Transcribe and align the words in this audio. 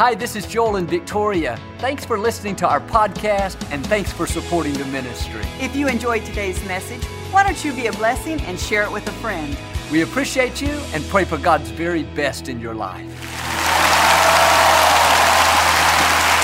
Hi, 0.00 0.14
this 0.14 0.34
is 0.34 0.46
Joel 0.46 0.76
and 0.76 0.88
Victoria. 0.88 1.60
Thanks 1.76 2.06
for 2.06 2.18
listening 2.18 2.56
to 2.56 2.66
our 2.66 2.80
podcast 2.80 3.62
and 3.70 3.86
thanks 3.86 4.10
for 4.10 4.26
supporting 4.26 4.72
the 4.72 4.86
ministry. 4.86 5.42
If 5.60 5.76
you 5.76 5.88
enjoyed 5.88 6.24
today's 6.24 6.56
message, 6.64 7.04
why 7.30 7.42
don't 7.42 7.62
you 7.62 7.74
be 7.74 7.88
a 7.88 7.92
blessing 7.92 8.40
and 8.40 8.58
share 8.58 8.82
it 8.82 8.90
with 8.90 9.06
a 9.08 9.12
friend? 9.20 9.54
We 9.92 10.00
appreciate 10.00 10.62
you 10.62 10.70
and 10.94 11.04
pray 11.08 11.26
for 11.26 11.36
God's 11.36 11.68
very 11.68 12.04
best 12.04 12.48
in 12.48 12.60
your 12.60 12.74
life. 12.74 13.04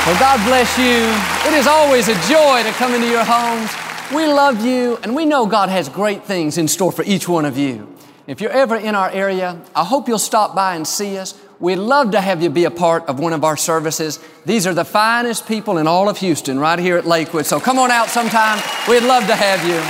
Well, 0.04 0.20
God 0.20 0.44
bless 0.44 0.76
you. 0.76 1.50
It 1.50 1.56
is 1.56 1.66
always 1.66 2.08
a 2.08 2.14
joy 2.28 2.62
to 2.62 2.72
come 2.72 2.92
into 2.92 3.08
your 3.08 3.24
homes. 3.24 3.70
We 4.14 4.26
love 4.26 4.66
you, 4.66 4.98
and 5.02 5.16
we 5.16 5.24
know 5.24 5.46
God 5.46 5.70
has 5.70 5.88
great 5.88 6.24
things 6.24 6.58
in 6.58 6.68
store 6.68 6.92
for 6.92 7.04
each 7.04 7.26
one 7.26 7.46
of 7.46 7.56
you. 7.56 7.90
If 8.26 8.42
you're 8.42 8.50
ever 8.50 8.76
in 8.76 8.94
our 8.94 9.08
area, 9.08 9.62
I 9.74 9.84
hope 9.84 10.08
you'll 10.08 10.18
stop 10.18 10.54
by 10.54 10.74
and 10.74 10.86
see 10.86 11.16
us. 11.16 11.40
We'd 11.58 11.76
love 11.76 12.10
to 12.10 12.20
have 12.20 12.42
you 12.42 12.50
be 12.50 12.64
a 12.64 12.70
part 12.70 13.06
of 13.06 13.18
one 13.18 13.32
of 13.32 13.42
our 13.42 13.56
services. 13.56 14.20
These 14.44 14.66
are 14.66 14.74
the 14.74 14.84
finest 14.84 15.48
people 15.48 15.78
in 15.78 15.86
all 15.86 16.08
of 16.08 16.18
Houston 16.18 16.58
right 16.58 16.78
here 16.78 16.98
at 16.98 17.06
Lakewood. 17.06 17.46
So 17.46 17.58
come 17.58 17.78
on 17.78 17.90
out 17.90 18.08
sometime. 18.08 18.62
We'd 18.88 19.02
love 19.02 19.26
to 19.26 19.34
have 19.34 19.64
you. 19.66 19.80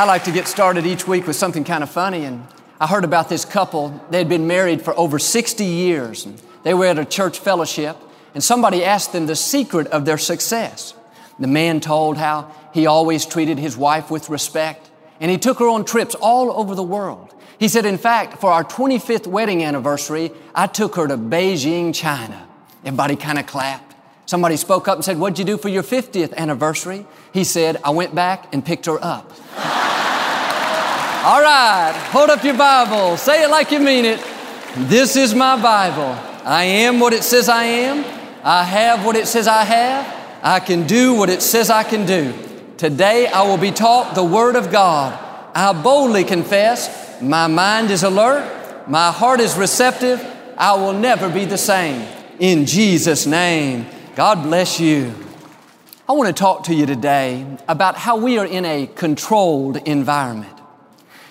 I 0.00 0.04
like 0.06 0.24
to 0.24 0.32
get 0.32 0.46
started 0.46 0.86
each 0.86 1.08
week 1.08 1.26
with 1.26 1.36
something 1.36 1.64
kind 1.64 1.82
of 1.82 1.90
funny. 1.90 2.24
And 2.24 2.46
I 2.78 2.86
heard 2.86 3.04
about 3.04 3.28
this 3.28 3.44
couple. 3.44 4.00
They 4.10 4.18
had 4.18 4.28
been 4.28 4.46
married 4.46 4.82
for 4.82 4.96
over 4.96 5.18
60 5.18 5.64
years. 5.64 6.26
And 6.26 6.40
they 6.64 6.74
were 6.74 6.86
at 6.86 6.98
a 6.98 7.04
church 7.04 7.38
fellowship, 7.38 7.96
and 8.34 8.42
somebody 8.42 8.84
asked 8.84 9.12
them 9.12 9.26
the 9.26 9.36
secret 9.36 9.86
of 9.88 10.04
their 10.04 10.18
success. 10.18 10.94
The 11.38 11.46
man 11.46 11.80
told 11.80 12.16
how 12.16 12.52
he 12.72 12.86
always 12.86 13.26
treated 13.26 13.58
his 13.58 13.76
wife 13.76 14.10
with 14.10 14.30
respect, 14.30 14.90
and 15.20 15.30
he 15.30 15.38
took 15.38 15.58
her 15.58 15.68
on 15.68 15.84
trips 15.84 16.14
all 16.14 16.50
over 16.52 16.74
the 16.74 16.82
world. 16.82 17.34
He 17.58 17.68
said, 17.68 17.86
in 17.86 17.98
fact, 17.98 18.40
for 18.40 18.50
our 18.50 18.64
25th 18.64 19.26
wedding 19.26 19.62
anniversary, 19.62 20.32
I 20.54 20.66
took 20.66 20.96
her 20.96 21.06
to 21.06 21.16
Beijing, 21.16 21.94
China. 21.94 22.46
Everybody 22.84 23.16
kind 23.16 23.38
of 23.38 23.46
clapped. 23.46 23.94
Somebody 24.26 24.56
spoke 24.56 24.88
up 24.88 24.96
and 24.96 25.04
said, 25.04 25.18
What'd 25.18 25.38
you 25.38 25.44
do 25.44 25.56
for 25.56 25.68
your 25.68 25.82
50th 25.82 26.34
anniversary? 26.34 27.06
He 27.32 27.44
said, 27.44 27.80
I 27.84 27.90
went 27.90 28.14
back 28.14 28.52
and 28.52 28.64
picked 28.64 28.86
her 28.86 28.98
up. 29.02 29.30
All 31.24 31.40
right, 31.40 31.92
hold 32.10 32.30
up 32.30 32.44
your 32.44 32.56
Bible. 32.56 33.16
Say 33.16 33.44
it 33.44 33.48
like 33.48 33.70
you 33.70 33.80
mean 33.80 34.04
it. 34.04 34.22
This 34.76 35.16
is 35.16 35.34
my 35.34 35.60
Bible. 35.60 36.18
I 36.44 36.64
am 36.64 37.00
what 37.00 37.12
it 37.12 37.22
says 37.22 37.48
I 37.48 37.64
am. 37.64 38.04
I 38.42 38.62
have 38.64 39.06
what 39.06 39.16
it 39.16 39.26
says 39.26 39.48
I 39.48 39.64
have. 39.64 40.40
I 40.42 40.60
can 40.60 40.86
do 40.86 41.14
what 41.14 41.30
it 41.30 41.40
says 41.40 41.70
I 41.70 41.82
can 41.82 42.04
do. 42.04 42.34
Today 42.76 43.28
I 43.28 43.42
will 43.42 43.56
be 43.56 43.70
taught 43.70 44.16
the 44.16 44.24
Word 44.24 44.56
of 44.56 44.72
God. 44.72 45.16
I 45.54 45.72
boldly 45.80 46.24
confess 46.24 47.20
my 47.22 47.46
mind 47.46 47.92
is 47.92 48.02
alert. 48.02 48.88
My 48.88 49.12
heart 49.12 49.38
is 49.38 49.56
receptive. 49.56 50.20
I 50.58 50.74
will 50.74 50.92
never 50.92 51.30
be 51.30 51.44
the 51.44 51.56
same. 51.56 52.06
In 52.40 52.66
Jesus' 52.66 53.26
name, 53.26 53.86
God 54.16 54.42
bless 54.42 54.80
you. 54.80 55.14
I 56.08 56.12
want 56.12 56.34
to 56.34 56.38
talk 56.38 56.64
to 56.64 56.74
you 56.74 56.84
today 56.84 57.46
about 57.68 57.96
how 57.96 58.16
we 58.16 58.38
are 58.38 58.46
in 58.46 58.64
a 58.64 58.88
controlled 58.88 59.76
environment. 59.86 60.52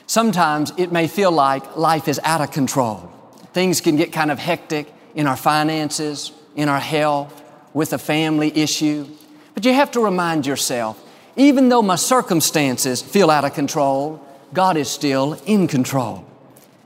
Sometimes 0.08 0.72
it 0.78 0.94
may 0.94 1.08
feel 1.08 1.32
like 1.32 1.76
life 1.76 2.08
is 2.08 2.22
out 2.24 2.40
of 2.40 2.52
control. 2.52 3.12
Things 3.52 3.82
can 3.82 3.98
get 3.98 4.14
kind 4.14 4.32
of 4.32 4.40
hectic 4.40 4.92
in 5.14 5.28
our 5.28 5.38
finances, 5.38 6.32
in 6.56 6.70
our 6.70 6.80
health, 6.80 7.44
with 7.74 7.92
a 7.92 7.98
family 7.98 8.56
issue. 8.58 9.08
But 9.54 9.66
you 9.66 9.74
have 9.74 9.92
to 9.92 10.00
remind 10.00 10.48
yourself, 10.48 11.03
even 11.36 11.70
though 11.70 11.82
my 11.82 11.96
circumstances 11.96 13.02
feel 13.02 13.30
out 13.30 13.46
of 13.46 13.54
control, 13.54 14.26
God 14.54 14.78
is 14.78 14.90
still 14.90 15.34
in 15.46 15.68
control. 15.68 16.26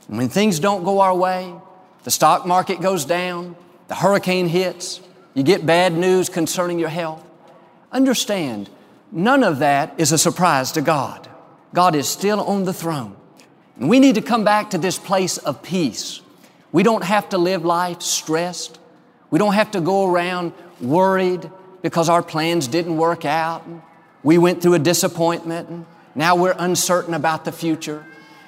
And 0.07 0.17
when 0.17 0.29
things 0.29 0.59
don't 0.59 0.83
go 0.83 1.01
our 1.01 1.15
way, 1.15 1.53
the 2.03 2.11
stock 2.11 2.45
market 2.45 2.79
goes 2.81 3.03
down, 3.03 3.55
the 3.89 3.95
hurricane 3.95 4.47
hits, 4.47 5.01
you 5.33 5.43
get 5.43 5.65
bad 5.65 5.93
news 5.93 6.29
concerning 6.29 6.79
your 6.79 6.89
health, 6.89 7.23
understand 7.91 8.69
none 9.11 9.43
of 9.43 9.59
that 9.59 9.93
is 9.97 10.11
a 10.11 10.17
surprise 10.17 10.71
to 10.73 10.81
God. 10.81 11.27
God 11.73 11.95
is 11.95 12.07
still 12.07 12.41
on 12.41 12.63
the 12.63 12.73
throne. 12.73 13.15
And 13.77 13.89
we 13.89 13.99
need 13.99 14.15
to 14.15 14.21
come 14.21 14.43
back 14.43 14.71
to 14.71 14.77
this 14.77 14.97
place 14.97 15.37
of 15.37 15.61
peace. 15.61 16.21
We 16.71 16.83
don't 16.83 17.03
have 17.03 17.29
to 17.29 17.37
live 17.37 17.65
life 17.65 18.01
stressed. 18.01 18.79
We 19.29 19.39
don't 19.39 19.53
have 19.53 19.71
to 19.71 19.81
go 19.81 20.09
around 20.09 20.53
worried 20.79 21.49
because 21.81 22.09
our 22.09 22.23
plans 22.23 22.67
didn't 22.67 22.97
work 22.97 23.25
out. 23.25 23.67
We 24.27 24.37
went 24.37 24.61
through 24.61 24.73
a 24.73 24.79
disappointment. 24.79 25.87
Now 26.13 26.35
we're 26.35 26.53
uncertain 26.59 27.13
about 27.13 27.45
the 27.45 27.53
future. 27.53 28.05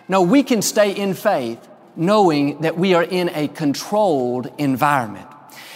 No, 0.09 0.22
we 0.22 0.44
can 0.44 0.62
stay 0.62 0.91
in 0.91 1.13
faith 1.13 1.66
knowing 1.95 2.59
that 2.59 2.78
we 2.78 2.95
are 2.95 3.03
in 3.03 3.29
a 3.29 3.47
controlled 3.47 4.51
environment. 4.57 5.25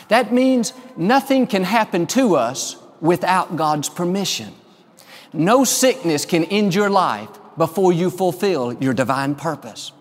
That 0.09 0.33
means 0.33 0.73
nothing 0.97 1.47
can 1.47 1.63
happen 1.63 2.05
to 2.07 2.35
us 2.35 2.75
without 2.99 3.55
God's 3.55 3.87
permission. 3.87 4.53
No 5.31 5.63
sickness 5.63 6.25
can 6.25 6.43
end 6.43 6.75
your 6.75 6.89
life 6.89 7.29
before 7.57 7.93
you 7.93 8.09
fulfill 8.09 8.73
your 8.73 8.93
divine 8.93 9.35
purpose. 9.35 9.93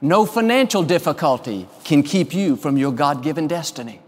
No 0.00 0.26
financial 0.26 0.82
difficulty 0.82 1.68
can 1.84 2.02
keep 2.02 2.34
you 2.34 2.56
from 2.56 2.76
your 2.76 2.90
God 2.90 3.22
given 3.22 3.46
destiny. 3.46 4.00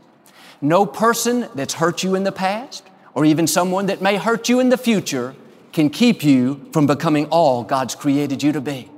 No 0.61 0.87
person 0.87 1.49
that's 1.55 1.75
hurt 1.75 2.03
you 2.03 2.17
in 2.17 2.25
the 2.25 2.33
past, 2.33 2.83
or 3.17 3.25
even 3.25 3.47
someone 3.47 3.87
that 3.87 4.03
may 4.03 4.17
hurt 4.17 4.51
you 4.51 4.61
in 4.61 4.69
the 4.69 4.77
future, 4.77 5.35
can 5.73 5.89
keep 5.89 6.23
you 6.23 6.69
from 6.73 6.87
becoming 6.87 7.27
all 7.27 7.65
God's 7.65 7.95
created 7.95 8.43
you 8.43 8.53
to 8.53 8.61
be. 8.61 8.91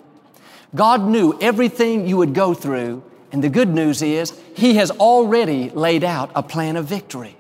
God 0.74 1.06
knew 1.06 1.38
everything 1.40 2.08
you 2.08 2.16
would 2.16 2.34
go 2.34 2.52
through, 2.52 3.04
and 3.30 3.44
the 3.44 3.48
good 3.48 3.68
news 3.68 4.02
is 4.02 4.38
He 4.56 4.74
has 4.74 4.90
already 4.90 5.70
laid 5.70 6.02
out 6.02 6.32
a 6.34 6.42
plan 6.42 6.76
of 6.76 6.84
victory. 6.84 7.36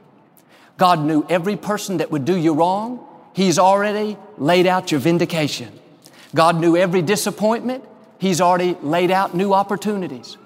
God 0.76 1.04
knew 1.04 1.26
every 1.28 1.56
person 1.56 1.96
that 1.96 2.12
would 2.12 2.24
do 2.24 2.36
you 2.36 2.54
wrong. 2.54 3.04
He's 3.32 3.58
already 3.58 4.16
laid 4.36 4.68
out 4.68 4.92
your 4.92 5.00
vindication. 5.00 5.76
God 6.32 6.60
knew 6.60 6.76
every 6.76 7.02
disappointment. 7.02 7.84
He's 8.20 8.40
already 8.40 8.76
laid 8.82 9.10
out 9.10 9.34
new 9.34 9.52
opportunities. 9.52 10.36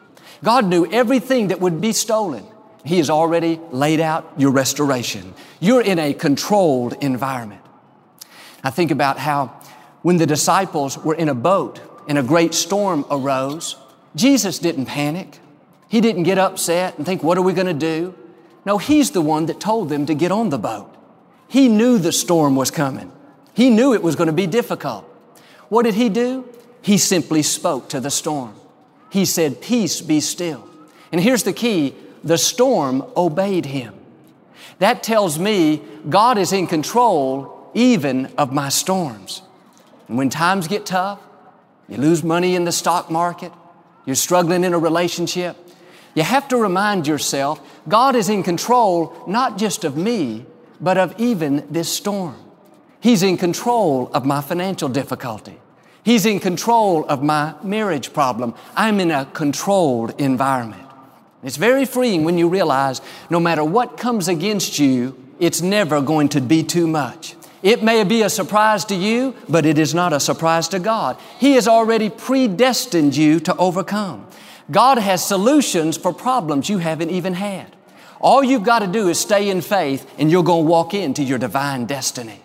God 0.42 0.64
knew 0.64 0.90
everything 0.90 1.48
that 1.48 1.60
would 1.60 1.82
be 1.82 1.92
stolen. 1.92 2.46
He 2.84 2.98
has 2.98 3.10
already 3.10 3.60
laid 3.70 4.00
out 4.00 4.32
your 4.36 4.50
restoration. 4.50 5.34
You're 5.60 5.82
in 5.82 5.98
a 5.98 6.14
controlled 6.14 6.94
environment. 7.00 7.60
I 8.64 8.70
think 8.70 8.90
about 8.90 9.18
how 9.18 9.60
when 10.02 10.16
the 10.16 10.26
disciples 10.26 10.98
were 10.98 11.14
in 11.14 11.28
a 11.28 11.34
boat 11.34 11.80
and 12.08 12.18
a 12.18 12.22
great 12.22 12.54
storm 12.54 13.04
arose, 13.10 13.76
Jesus 14.16 14.58
didn't 14.58 14.86
panic. 14.86 15.38
He 15.88 16.00
didn't 16.00 16.24
get 16.24 16.38
upset 16.38 16.96
and 16.96 17.06
think, 17.06 17.22
what 17.22 17.38
are 17.38 17.42
we 17.42 17.52
going 17.52 17.66
to 17.66 17.74
do? 17.74 18.14
No, 18.64 18.78
He's 18.78 19.10
the 19.10 19.20
one 19.20 19.46
that 19.46 19.60
told 19.60 19.88
them 19.88 20.06
to 20.06 20.14
get 20.14 20.32
on 20.32 20.50
the 20.50 20.58
boat. 20.58 20.88
He 21.48 21.68
knew 21.68 21.98
the 21.98 22.12
storm 22.12 22.56
was 22.56 22.70
coming. 22.70 23.12
He 23.54 23.70
knew 23.70 23.92
it 23.92 24.02
was 24.02 24.16
going 24.16 24.28
to 24.28 24.32
be 24.32 24.46
difficult. 24.46 25.04
What 25.68 25.84
did 25.84 25.94
He 25.94 26.08
do? 26.08 26.48
He 26.80 26.98
simply 26.98 27.42
spoke 27.42 27.88
to 27.90 28.00
the 28.00 28.10
storm. 28.10 28.54
He 29.10 29.24
said, 29.24 29.60
Peace 29.60 30.00
be 30.00 30.20
still. 30.20 30.68
And 31.12 31.20
here's 31.20 31.42
the 31.42 31.52
key 31.52 31.94
the 32.24 32.38
storm 32.38 33.04
obeyed 33.16 33.66
Him. 33.66 33.94
That 34.78 35.02
tells 35.02 35.38
me 35.38 35.82
God 36.08 36.38
is 36.38 36.52
in 36.52 36.66
control 36.66 37.70
even 37.74 38.26
of 38.38 38.52
my 38.52 38.68
storms. 38.68 39.42
And 40.08 40.18
when 40.18 40.28
times 40.28 40.68
get 40.68 40.86
tough, 40.86 41.20
you 41.88 41.96
lose 41.96 42.22
money 42.22 42.54
in 42.54 42.64
the 42.64 42.72
stock 42.72 43.10
market, 43.10 43.52
you're 44.06 44.16
struggling 44.16 44.64
in 44.64 44.74
a 44.74 44.78
relationship, 44.78 45.56
you 46.14 46.22
have 46.22 46.48
to 46.48 46.56
remind 46.56 47.06
yourself 47.06 47.60
God 47.88 48.16
is 48.16 48.28
in 48.28 48.42
control 48.42 49.14
not 49.26 49.58
just 49.58 49.84
of 49.84 49.96
me, 49.96 50.46
but 50.80 50.98
of 50.98 51.14
even 51.18 51.66
this 51.70 51.88
storm. 51.88 52.36
He's 53.00 53.22
in 53.22 53.36
control 53.36 54.10
of 54.12 54.24
my 54.24 54.40
financial 54.40 54.88
difficulty. 54.88 55.58
He's 56.04 56.26
in 56.26 56.40
control 56.40 57.04
of 57.06 57.22
my 57.22 57.54
marriage 57.62 58.12
problem. 58.12 58.54
I'm 58.76 59.00
in 59.00 59.10
a 59.10 59.24
controlled 59.26 60.20
environment. 60.20 60.81
It's 61.42 61.56
very 61.56 61.84
freeing 61.84 62.24
when 62.24 62.38
you 62.38 62.48
realize 62.48 63.00
no 63.28 63.40
matter 63.40 63.64
what 63.64 63.96
comes 63.96 64.28
against 64.28 64.78
you, 64.78 65.16
it's 65.40 65.60
never 65.60 66.00
going 66.00 66.28
to 66.30 66.40
be 66.40 66.62
too 66.62 66.86
much. 66.86 67.34
It 67.62 67.82
may 67.82 68.02
be 68.04 68.22
a 68.22 68.30
surprise 68.30 68.84
to 68.86 68.94
you, 68.94 69.34
but 69.48 69.66
it 69.66 69.78
is 69.78 69.94
not 69.94 70.12
a 70.12 70.20
surprise 70.20 70.68
to 70.68 70.78
God. 70.78 71.16
He 71.38 71.52
has 71.54 71.68
already 71.68 72.10
predestined 72.10 73.16
you 73.16 73.40
to 73.40 73.56
overcome. 73.56 74.26
God 74.70 74.98
has 74.98 75.24
solutions 75.26 75.96
for 75.96 76.12
problems 76.12 76.68
you 76.68 76.78
haven't 76.78 77.10
even 77.10 77.34
had. 77.34 77.74
All 78.20 78.42
you've 78.44 78.64
got 78.64 78.80
to 78.80 78.86
do 78.86 79.08
is 79.08 79.18
stay 79.18 79.50
in 79.50 79.60
faith 79.60 80.08
and 80.18 80.30
you're 80.30 80.44
going 80.44 80.64
to 80.64 80.70
walk 80.70 80.94
into 80.94 81.22
your 81.22 81.38
divine 81.38 81.86
destiny. 81.86 82.40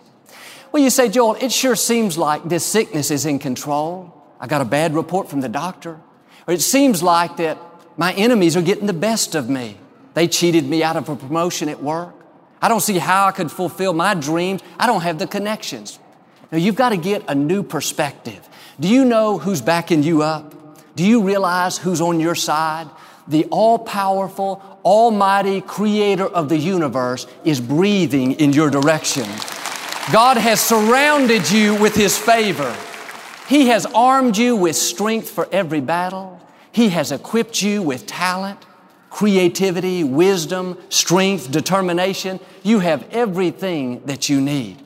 Well, 0.72 0.84
you 0.84 0.90
say, 0.90 1.10
Joel, 1.10 1.36
it 1.36 1.52
sure 1.52 1.76
seems 1.76 2.18
like 2.18 2.44
this 2.44 2.66
sickness 2.66 3.12
is 3.12 3.26
in 3.26 3.40
control. 3.40 4.14
I 4.40 4.48
got 4.48 4.62
a 4.62 4.66
bad 4.66 4.94
report 4.94 5.30
from 5.30 5.42
the 5.42 5.50
doctor. 5.50 6.00
Or 6.48 6.54
it 6.54 6.62
seems 6.62 7.02
like 7.04 7.38
that 7.38 7.58
my 7.98 8.14
enemies 8.14 8.56
are 8.56 8.62
getting 8.62 8.88
the 8.88 8.94
best 8.94 9.36
of 9.36 9.50
me. 9.50 9.78
They 10.14 10.28
cheated 10.28 10.66
me 10.66 10.84
out 10.84 10.96
of 10.96 11.10
a 11.10 11.16
promotion 11.16 11.70
at 11.70 11.84
work. 11.84 12.14
I 12.62 12.70
don't 12.70 12.80
see 12.80 12.98
how 12.98 13.28
I 13.28 13.32
could 13.32 13.52
fulfill 13.52 13.94
my 13.94 14.14
dreams. 14.14 14.62
I 14.80 14.88
don't 14.88 15.02
have 15.02 15.20
the 15.20 15.28
connections. 15.28 16.00
Now, 16.52 16.58
you've 16.58 16.76
got 16.76 16.90
to 16.90 16.98
get 16.98 17.24
a 17.28 17.36
new 17.36 17.62
perspective. 17.62 18.48
Do 18.80 18.88
you 18.88 19.04
know 19.04 19.38
who's 19.38 19.62
backing 19.62 20.04
you 20.04 20.22
up? 20.22 20.54
Do 20.96 21.06
you 21.06 21.22
realize 21.22 21.78
who's 21.78 22.02
on 22.02 22.20
your 22.20 22.36
side? 22.36 22.88
the 23.28 23.46
all 23.46 23.78
powerful, 23.78 24.80
almighty 24.86 25.62
creator 25.62 26.26
of 26.26 26.50
the 26.50 26.58
universe 26.58 27.28
is 27.44 27.60
breathing 27.60 28.34
in 28.34 28.54
your 28.54 28.70
direction. 28.70 29.26
God 30.12 30.38
has 30.38 30.62
surrounded 30.62 31.50
you 31.52 31.76
with 31.76 31.96
His 31.96 32.18
favor. 32.18 32.76
He 33.50 33.68
has 33.68 33.86
armed 33.88 34.38
you 34.38 34.56
with 34.56 34.76
strength 34.76 35.30
for 35.30 35.48
every 35.52 35.82
battle. 35.82 36.40
He 36.78 36.90
has 36.90 37.12
equipped 37.12 37.64
you 37.64 37.82
with 37.82 38.06
talent, 38.06 38.64
creativity, 39.10 40.04
wisdom, 40.04 40.78
strength, 40.90 41.50
determination. 41.50 42.40
You 42.62 42.82
have 42.82 43.10
everything 43.10 44.06
that 44.06 44.30
you 44.30 44.40
need. 44.40 44.78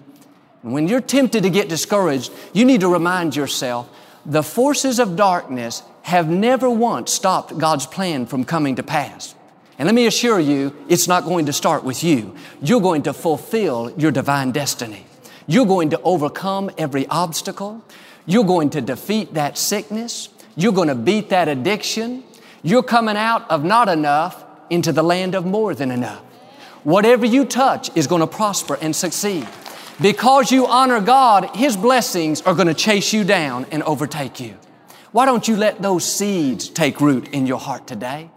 And 0.64 0.72
when 0.72 0.88
you're 0.88 1.02
tempted 1.02 1.44
to 1.44 1.50
get 1.50 1.68
discouraged, 1.68 2.32
you 2.54 2.64
need 2.64 2.80
to 2.80 2.88
remind 2.88 3.36
yourself 3.36 3.90
the 4.26 4.42
forces 4.42 5.00
of 5.00 5.18
darkness 5.18 5.84
have 6.04 6.30
never 6.30 6.70
once 6.70 7.12
stopped 7.12 7.58
God's 7.58 7.88
plan 7.88 8.26
from 8.26 8.46
coming 8.46 8.78
to 8.78 8.84
pass. 8.84 9.36
And 9.78 9.86
let 9.86 9.94
me 9.94 10.06
assure 10.06 10.40
you, 10.40 10.74
it's 10.88 11.10
not 11.10 11.26
going 11.26 11.48
to 11.48 11.54
start 11.54 11.84
with 11.84 12.06
you. 12.06 12.34
You're 12.62 12.80
going 12.80 13.04
to 13.04 13.12
fulfill 13.12 13.92
your 13.98 14.12
divine 14.12 14.54
destiny. 14.54 15.06
You're 15.46 15.66
going 15.66 15.90
to 15.90 16.00
overcome 16.04 16.72
every 16.78 17.06
obstacle. 17.08 17.84
You're 18.26 18.46
going 18.46 18.70
to 18.70 18.80
defeat 18.80 19.34
that 19.34 19.58
sickness. 19.58 20.30
You're 20.56 20.74
going 20.74 20.88
to 20.90 20.96
beat 20.96 21.30
that 21.30 21.48
addiction. 21.48 22.24
You're 22.64 22.84
coming 22.84 23.18
out 23.18 23.50
of 23.50 23.64
not 23.64 23.90
enough 23.90 24.44
into 24.70 24.92
the 24.92 25.04
land 25.04 25.36
of 25.36 25.46
more 25.46 25.74
than 25.74 25.92
enough. 25.92 26.22
Whatever 26.84 27.26
you 27.26 27.46
touch 27.46 27.96
is 27.96 28.08
going 28.08 28.22
to 28.22 28.28
prosper 28.28 28.78
and 28.82 28.96
succeed. 28.96 29.48
Because 30.02 30.52
you 30.52 30.66
honor 30.66 31.00
God, 31.00 31.56
His 31.56 31.78
blessings 31.78 32.42
are 32.42 32.56
going 32.56 32.68
to 32.68 32.74
chase 32.74 33.14
you 33.14 33.24
down 33.24 33.68
and 33.72 33.84
overtake 33.84 34.40
you. 34.40 34.58
Why 35.12 35.26
don't 35.26 35.48
you 35.48 35.58
let 35.58 35.82
those 35.82 36.06
seeds 36.06 36.70
take 36.70 37.02
root 37.02 37.28
in 37.30 37.46
your 37.46 37.60
heart 37.60 37.86
today? 37.86 38.30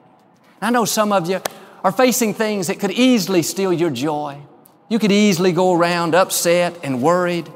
I 0.60 0.70
know 0.70 0.84
some 0.84 1.12
of 1.12 1.28
you 1.28 1.40
are 1.82 1.92
facing 1.92 2.34
things 2.34 2.66
that 2.66 2.80
could 2.80 2.90
easily 2.90 3.42
steal 3.42 3.72
your 3.72 3.90
joy. 3.90 4.40
You 4.88 4.98
could 4.98 5.12
easily 5.12 5.52
go 5.52 5.72
around 5.72 6.14
upset 6.14 6.78
and 6.82 7.00
worried. 7.00 7.50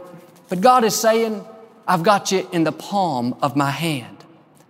But 0.49 0.61
God 0.61 0.85
is 0.85 0.95
saying, 0.95 1.45
I've 1.87 2.03
got 2.03 2.33
you 2.33 2.49
in 2.53 2.65
the 2.65 2.73
palm 2.73 3.37
of 3.43 3.57
my 3.57 3.71
hand. 3.71 4.18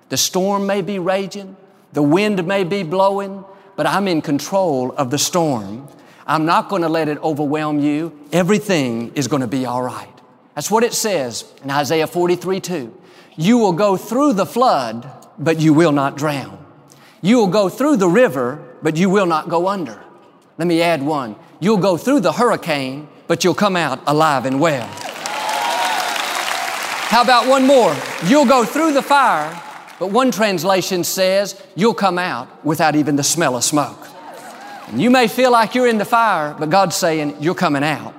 The 0.09 0.17
storm 0.17 0.67
may 0.67 0.83
be 0.83 0.99
raging, 0.99 1.57
the 1.93 2.03
wind 2.03 2.47
may 2.47 2.65
be 2.65 2.83
blowing, 2.83 3.45
but 3.77 3.87
I'm 3.87 4.09
in 4.09 4.23
control 4.23 4.93
of 4.93 5.11
the 5.11 5.19
storm. 5.19 5.89
I'm 6.27 6.45
not 6.45 6.69
going 6.69 6.83
to 6.83 6.89
let 6.89 7.09
it 7.09 7.19
overwhelm 7.23 7.81
you. 7.81 8.19
Everything 8.33 9.15
is 9.15 9.29
going 9.29 9.41
to 9.41 9.49
be 9.49 9.65
all 9.65 9.83
right. 9.83 10.13
That's 10.55 10.71
what 10.71 10.85
it 10.85 10.93
says 10.93 11.45
in 11.63 11.71
Isaiah 11.71 12.07
43 12.07 12.61
2. 12.61 13.01
You 13.37 13.59
will 13.59 13.73
go 13.73 13.97
through 13.97 14.33
the 14.33 14.45
flood, 14.45 15.11
but 15.39 15.61
you 15.61 15.73
will 15.73 15.93
not 15.93 16.17
drown. 16.17 16.59
You 17.23 17.39
will 17.39 17.47
go 17.47 17.69
through 17.69 17.97
the 17.97 18.09
river, 18.09 18.63
but 18.83 18.97
you 18.97 19.09
will 19.09 19.27
not 19.27 19.49
go 19.49 19.69
under. 19.69 20.03
Let 20.59 20.67
me 20.67 20.83
add 20.83 21.03
one. 21.03 21.37
You'll 21.61 21.79
go 21.79 21.97
through 21.97 22.21
the 22.21 22.33
hurricane, 22.33 23.09
but 23.29 23.45
you'll 23.45 23.55
come 23.55 23.77
out 23.77 24.01
alive 24.07 24.45
and 24.45 24.61
well. 24.61 24.87
How 27.09 27.23
about 27.23 27.49
one 27.49 27.67
more? 27.67 27.97
You'll 28.27 28.45
go 28.47 28.65
through 28.65 28.93
the 28.93 29.03
fire, 29.03 29.51
but 29.99 30.11
one 30.11 30.31
translation 30.31 31.05
says 31.05 31.61
you'll 31.75 31.95
come 31.95 32.19
out 32.19 32.65
without 32.65 32.97
even 32.97 33.17
the 33.17 33.23
smell 33.23 33.57
of 33.57 33.65
smoke. 33.65 34.07
And 34.89 35.01
you 35.03 35.11
may 35.11 35.29
feel 35.29 35.51
like 35.51 35.75
you're 35.75 35.89
in 35.89 35.99
the 35.99 36.05
fire, 36.05 36.55
but 36.59 36.71
God's 36.71 36.97
saying 36.97 37.37
you're 37.41 37.55
coming 37.55 37.85
out. 37.85 38.15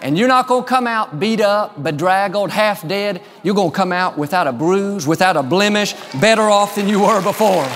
And 0.00 0.18
you're 0.18 0.28
not 0.28 0.46
going 0.46 0.64
to 0.64 0.68
come 0.68 0.86
out 0.86 1.18
beat 1.18 1.40
up, 1.40 1.82
bedraggled, 1.82 2.50
half 2.50 2.86
dead. 2.86 3.22
You're 3.42 3.54
going 3.54 3.70
to 3.70 3.76
come 3.76 3.92
out 3.92 4.18
without 4.18 4.46
a 4.46 4.52
bruise, 4.52 5.06
without 5.06 5.36
a 5.36 5.42
blemish, 5.42 5.94
better 6.20 6.42
off 6.42 6.74
than 6.74 6.88
you 6.88 7.00
were 7.00 7.22
before. 7.22 7.66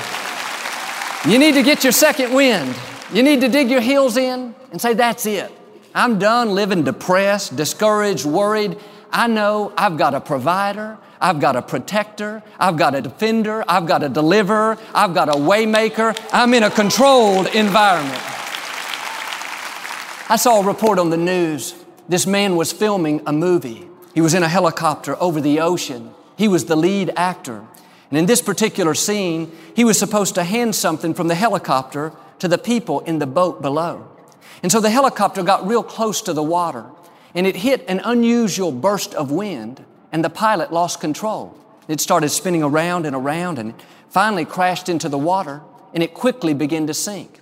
You 1.31 1.39
need 1.39 1.55
to 1.55 1.63
get 1.63 1.85
your 1.85 1.93
second 1.93 2.33
wind. 2.35 2.75
You 3.13 3.23
need 3.23 3.41
to 3.41 3.49
dig 3.49 3.71
your 3.71 3.81
heels 3.81 4.17
in 4.17 4.55
and 4.71 4.81
say, 4.81 4.95
That's 4.95 5.27
it. 5.27 5.51
I'm 5.95 6.19
done 6.19 6.55
living 6.55 6.85
depressed, 6.85 7.57
discouraged, 7.57 8.25
worried. 8.25 8.79
I 9.13 9.27
know 9.27 9.73
I've 9.77 9.97
got 9.97 10.15
a 10.15 10.21
provider. 10.21 10.99
I've 11.21 11.41
got 11.41 11.57
a 11.57 11.63
protector. 11.63 12.43
I've 12.59 12.77
got 12.77 12.95
a 12.95 13.01
defender. 13.01 13.65
I've 13.67 13.87
got 13.87 14.03
a 14.03 14.09
deliverer. 14.09 14.79
I've 14.95 15.15
got 15.15 15.29
a 15.29 15.33
waymaker. 15.33 16.19
I'm 16.33 16.55
in 16.55 16.63
a 16.63 16.71
controlled 16.71 17.47
environment. 17.49 18.23
I 20.31 20.37
saw 20.37 20.61
a 20.61 20.67
report 20.67 20.99
on 20.99 21.11
the 21.11 21.17
news. 21.17 21.75
This 22.09 22.27
man 22.27 22.57
was 22.57 22.73
filming 22.73 23.23
a 23.27 23.33
movie. 23.33 23.89
He 24.15 24.21
was 24.21 24.35
in 24.35 24.43
a 24.43 24.49
helicopter 24.49 25.21
over 25.23 25.41
the 25.41 25.61
ocean. 25.61 26.15
He 26.37 26.49
was 26.49 26.67
the 26.67 26.77
lead 26.77 27.13
actor. 27.17 27.65
And 28.11 28.19
in 28.19 28.27
this 28.27 28.43
particular 28.43 28.95
scene, 28.95 29.53
he 29.75 29.85
was 29.85 29.99
supposed 29.99 30.35
to 30.37 30.45
hand 30.45 30.75
something 30.75 31.15
from 31.15 31.29
the 31.29 31.35
helicopter 31.35 32.13
to 32.39 32.49
the 32.49 32.59
people 32.59 33.01
in 33.01 33.19
the 33.19 33.27
boat 33.27 33.61
below. 33.61 34.09
And 34.63 34.73
so 34.73 34.81
the 34.81 34.91
helicopter 34.91 35.43
got 35.43 35.67
real 35.67 35.83
close 35.83 36.21
to 36.23 36.33
the 36.33 36.43
water 36.43 36.85
and 37.35 37.47
it 37.47 37.57
hit 37.57 37.85
an 37.89 38.01
unusual 38.05 38.73
burst 38.73 39.15
of 39.15 39.31
wind 39.31 39.85
and 40.13 40.25
the 40.25 40.31
pilot 40.31 40.73
lost 40.73 41.01
control. 41.01 41.57
It 41.87 42.01
started 42.01 42.29
spinning 42.31 42.63
around 42.63 43.07
and 43.07 43.15
around 43.15 43.59
and 43.59 43.75
finally 44.09 44.45
crashed 44.45 44.89
into 44.89 45.09
the 45.09 45.19
water 45.19 45.63
and 45.95 46.03
it 46.03 46.15
quickly 46.15 46.55
began 46.55 46.87
to 46.87 46.95
sink. 46.95 47.41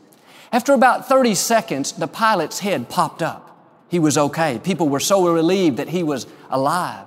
After 0.53 0.73
about 0.73 1.09
30 1.09 1.35
seconds, 1.35 1.93
the 1.93 2.07
pilot's 2.07 2.61
head 2.61 2.89
popped 2.89 3.23
up. 3.23 3.47
He 3.89 3.99
was 3.99 4.17
okay. 4.19 4.61
People 4.63 4.89
were 4.89 5.01
so 5.01 5.33
relieved 5.33 5.77
that 5.77 5.89
he 5.89 6.03
was 6.03 6.27
alive. 6.51 7.07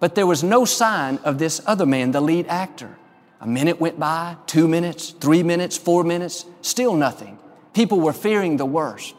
But 0.00 0.14
there 0.14 0.26
was 0.26 0.42
no 0.42 0.64
sign 0.64 1.18
of 1.18 1.38
this 1.38 1.60
other 1.66 1.86
man, 1.86 2.12
the 2.12 2.20
lead 2.20 2.46
actor. 2.46 2.96
A 3.40 3.46
minute 3.46 3.80
went 3.80 3.98
by, 3.98 4.36
two 4.46 4.68
minutes, 4.68 5.10
three 5.10 5.42
minutes, 5.42 5.76
four 5.76 6.04
minutes, 6.04 6.44
still 6.62 6.94
nothing. 6.94 7.38
People 7.72 8.00
were 8.00 8.12
fearing 8.12 8.56
the 8.56 8.66
worst. 8.66 9.14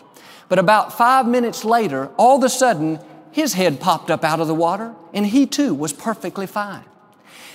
But 0.51 0.59
about 0.59 0.91
five 0.91 1.29
minutes 1.29 1.63
later, 1.63 2.09
all 2.17 2.35
of 2.35 2.43
a 2.43 2.49
sudden, 2.49 2.99
his 3.31 3.53
head 3.53 3.79
popped 3.79 4.11
up 4.11 4.25
out 4.25 4.41
of 4.41 4.49
the 4.49 4.53
water 4.53 4.93
and 5.13 5.25
he 5.25 5.45
too 5.45 5.73
was 5.73 5.93
perfectly 5.93 6.45
fine. 6.45 6.83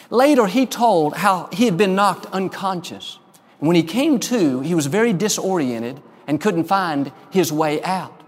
Later, 0.09 0.47
he 0.47 0.65
told 0.65 1.19
how 1.19 1.51
he 1.53 1.67
had 1.67 1.77
been 1.77 1.95
knocked 1.95 2.25
unconscious. 2.33 3.19
When 3.59 3.77
he 3.77 3.83
came 3.83 4.19
to, 4.21 4.61
he 4.61 4.75
was 4.75 4.87
very 4.87 5.13
disoriented 5.13 6.01
and 6.27 6.41
couldn't 6.41 6.65
find 6.65 7.13
his 7.31 7.53
way 7.53 7.83
out. 7.83 8.19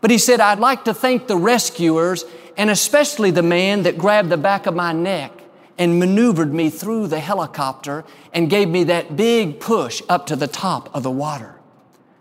But 0.00 0.10
he 0.10 0.18
said, 0.18 0.40
I'd 0.40 0.58
like 0.58 0.86
to 0.86 0.92
thank 0.92 1.28
the 1.28 1.36
rescuers 1.36 2.24
and 2.56 2.68
especially 2.68 3.30
the 3.30 3.44
man 3.44 3.84
that 3.84 3.96
grabbed 3.96 4.30
the 4.30 4.36
back 4.36 4.66
of 4.66 4.74
my 4.74 4.92
neck 4.92 5.30
and 5.78 6.00
maneuvered 6.00 6.52
me 6.52 6.68
through 6.68 7.06
the 7.06 7.20
helicopter 7.20 8.04
and 8.32 8.50
gave 8.50 8.68
me 8.68 8.82
that 8.82 9.14
big 9.14 9.60
push 9.60 10.02
up 10.08 10.26
to 10.26 10.34
the 10.34 10.48
top 10.48 10.92
of 10.92 11.04
the 11.04 11.12
water. 11.12 11.60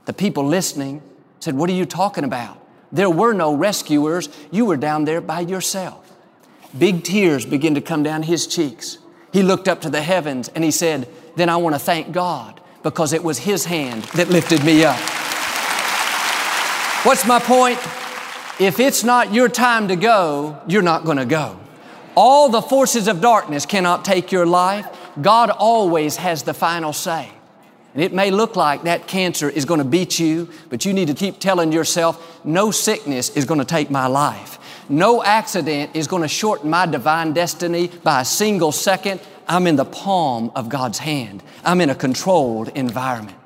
The 0.05 0.13
people 0.13 0.45
listening 0.45 1.01
said, 1.39 1.55
What 1.55 1.69
are 1.69 1.73
you 1.73 1.85
talking 1.85 2.23
about? 2.23 2.59
There 2.91 3.09
were 3.09 3.33
no 3.33 3.53
rescuers. 3.53 4.29
You 4.51 4.65
were 4.65 4.77
down 4.77 5.05
there 5.05 5.21
by 5.21 5.41
yourself. 5.41 6.13
Big 6.77 7.03
tears 7.03 7.45
began 7.45 7.75
to 7.75 7.81
come 7.81 8.03
down 8.03 8.23
his 8.23 8.47
cheeks. 8.47 8.97
He 9.31 9.43
looked 9.43 9.67
up 9.67 9.81
to 9.81 9.89
the 9.89 10.01
heavens 10.01 10.49
and 10.49 10.63
he 10.63 10.71
said, 10.71 11.09
Then 11.35 11.49
I 11.49 11.57
want 11.57 11.75
to 11.75 11.79
thank 11.79 12.11
God 12.11 12.61
because 12.85 13.13
it 13.13 13.23
was 13.23 13.39
His 13.39 13.65
hand 13.65 14.03
that 14.13 14.29
lifted 14.29 14.63
me 14.63 14.85
up. 14.85 14.99
What's 17.03 17.25
my 17.25 17.39
point? 17.39 17.79
If 18.59 18.79
it's 18.79 19.03
not 19.03 19.33
your 19.33 19.49
time 19.49 19.87
to 19.87 19.95
go, 19.95 20.61
you're 20.67 20.83
not 20.83 21.03
going 21.03 21.17
to 21.17 21.25
go. 21.25 21.59
All 22.15 22.47
the 22.47 22.61
forces 22.61 23.07
of 23.07 23.21
darkness 23.21 23.65
cannot 23.65 24.05
take 24.05 24.31
your 24.31 24.45
life. 24.45 24.87
God 25.19 25.49
always 25.49 26.17
has 26.17 26.43
the 26.43 26.53
final 26.53 26.93
say. 26.93 27.31
And 27.95 28.03
it 28.03 28.13
may 28.13 28.29
look 28.29 28.57
like 28.57 28.83
that 28.83 29.07
cancer 29.07 29.49
is 29.49 29.63
going 29.63 29.77
to 29.77 29.85
beat 29.85 30.19
you, 30.19 30.49
but 30.69 30.83
you 30.83 30.91
need 30.91 31.07
to 31.07 31.13
keep 31.13 31.39
telling 31.39 31.71
yourself, 31.71 32.43
no 32.43 32.69
sickness 32.69 33.29
is 33.29 33.45
going 33.45 33.61
to 33.61 33.65
take 33.65 33.89
my 33.89 34.07
life. 34.07 34.59
No 34.89 35.23
accident 35.23 35.95
is 35.95 36.05
going 36.05 36.21
to 36.21 36.27
shorten 36.27 36.69
my 36.69 36.85
divine 36.85 37.31
destiny 37.31 37.87
by 37.87 38.19
a 38.19 38.25
single 38.25 38.73
second. 38.73 39.21
I'm 39.47 39.65
in 39.65 39.77
the 39.77 39.85
palm 39.85 40.51
of 40.55 40.67
God's 40.67 40.99
hand. 40.99 41.41
I'm 41.63 41.79
in 41.79 41.89
a 41.89 41.95
controlled 41.95 42.67
environment. 42.75 43.37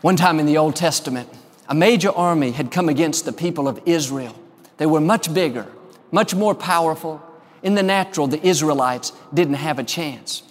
One 0.00 0.16
time 0.16 0.40
in 0.40 0.46
the 0.46 0.56
Old 0.56 0.74
Testament, 0.74 1.28
a 1.68 1.74
major 1.74 2.12
army 2.12 2.50
had 2.52 2.70
come 2.70 2.88
against 2.88 3.26
the 3.26 3.32
people 3.32 3.68
of 3.68 3.78
Israel. 3.84 4.34
They 4.78 4.86
were 4.86 5.02
much 5.02 5.32
bigger, 5.34 5.66
much 6.10 6.34
more 6.34 6.54
powerful. 6.54 7.22
In 7.62 7.74
the 7.74 7.82
natural, 7.82 8.26
the 8.26 8.44
Israelites 8.46 9.12
didn't 9.34 9.54
have 9.54 9.78
a 9.78 9.84
chance. 9.84 10.42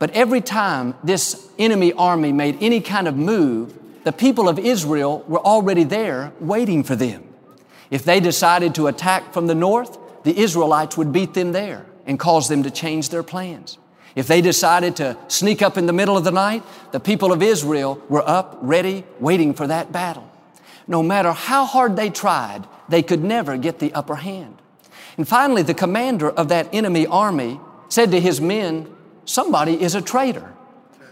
But 0.00 0.10
every 0.12 0.40
time 0.40 0.94
this 1.04 1.48
enemy 1.58 1.92
army 1.92 2.32
made 2.32 2.56
any 2.60 2.80
kind 2.80 3.06
of 3.06 3.16
move, 3.16 3.78
the 4.02 4.12
people 4.12 4.48
of 4.48 4.58
Israel 4.58 5.22
were 5.28 5.38
already 5.38 5.84
there 5.84 6.32
waiting 6.40 6.82
for 6.82 6.96
them. 6.96 7.22
If 7.90 8.04
they 8.04 8.18
decided 8.18 8.74
to 8.76 8.86
attack 8.86 9.34
from 9.34 9.46
the 9.46 9.54
north, 9.54 9.98
the 10.24 10.36
Israelites 10.40 10.96
would 10.96 11.12
beat 11.12 11.34
them 11.34 11.52
there 11.52 11.84
and 12.06 12.18
cause 12.18 12.48
them 12.48 12.62
to 12.62 12.70
change 12.70 13.10
their 13.10 13.22
plans. 13.22 13.76
If 14.14 14.26
they 14.26 14.40
decided 14.40 14.96
to 14.96 15.18
sneak 15.28 15.60
up 15.60 15.76
in 15.76 15.84
the 15.84 15.92
middle 15.92 16.16
of 16.16 16.24
the 16.24 16.30
night, 16.30 16.62
the 16.92 16.98
people 16.98 17.30
of 17.30 17.42
Israel 17.42 18.02
were 18.08 18.26
up, 18.26 18.58
ready, 18.62 19.04
waiting 19.20 19.52
for 19.52 19.66
that 19.66 19.92
battle. 19.92 20.28
No 20.88 21.02
matter 21.02 21.32
how 21.32 21.66
hard 21.66 21.96
they 21.96 22.08
tried, 22.08 22.66
they 22.88 23.02
could 23.02 23.22
never 23.22 23.58
get 23.58 23.80
the 23.80 23.92
upper 23.92 24.16
hand. 24.16 24.56
And 25.18 25.28
finally, 25.28 25.62
the 25.62 25.74
commander 25.74 26.30
of 26.30 26.48
that 26.48 26.74
enemy 26.74 27.06
army 27.06 27.60
said 27.90 28.10
to 28.12 28.20
his 28.20 28.40
men, 28.40 28.90
Somebody 29.24 29.80
is 29.80 29.94
a 29.94 30.02
traitor. 30.02 30.54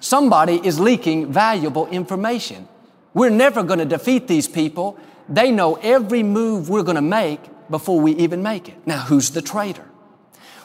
somebody 0.01 0.61
is 0.65 0.79
leaking 0.79 1.33
valuable 1.33 1.87
information. 1.89 2.69
We're 3.15 3.31
never 3.31 3.63
going 3.63 3.81
to 3.81 3.85
defeat 3.85 4.29
these 4.29 4.47
people. 4.47 4.97
They 5.29 5.51
know 5.51 5.75
every 5.83 6.23
move 6.23 6.69
we're 6.69 6.85
going 6.85 6.97
to 6.97 7.03
make 7.03 7.41
before 7.69 8.01
we 8.01 8.13
even 8.13 8.43
make 8.43 8.69
it. 8.69 8.87
Now, 8.87 8.99
who's 9.01 9.31
the 9.31 9.43
traitor? 9.43 9.85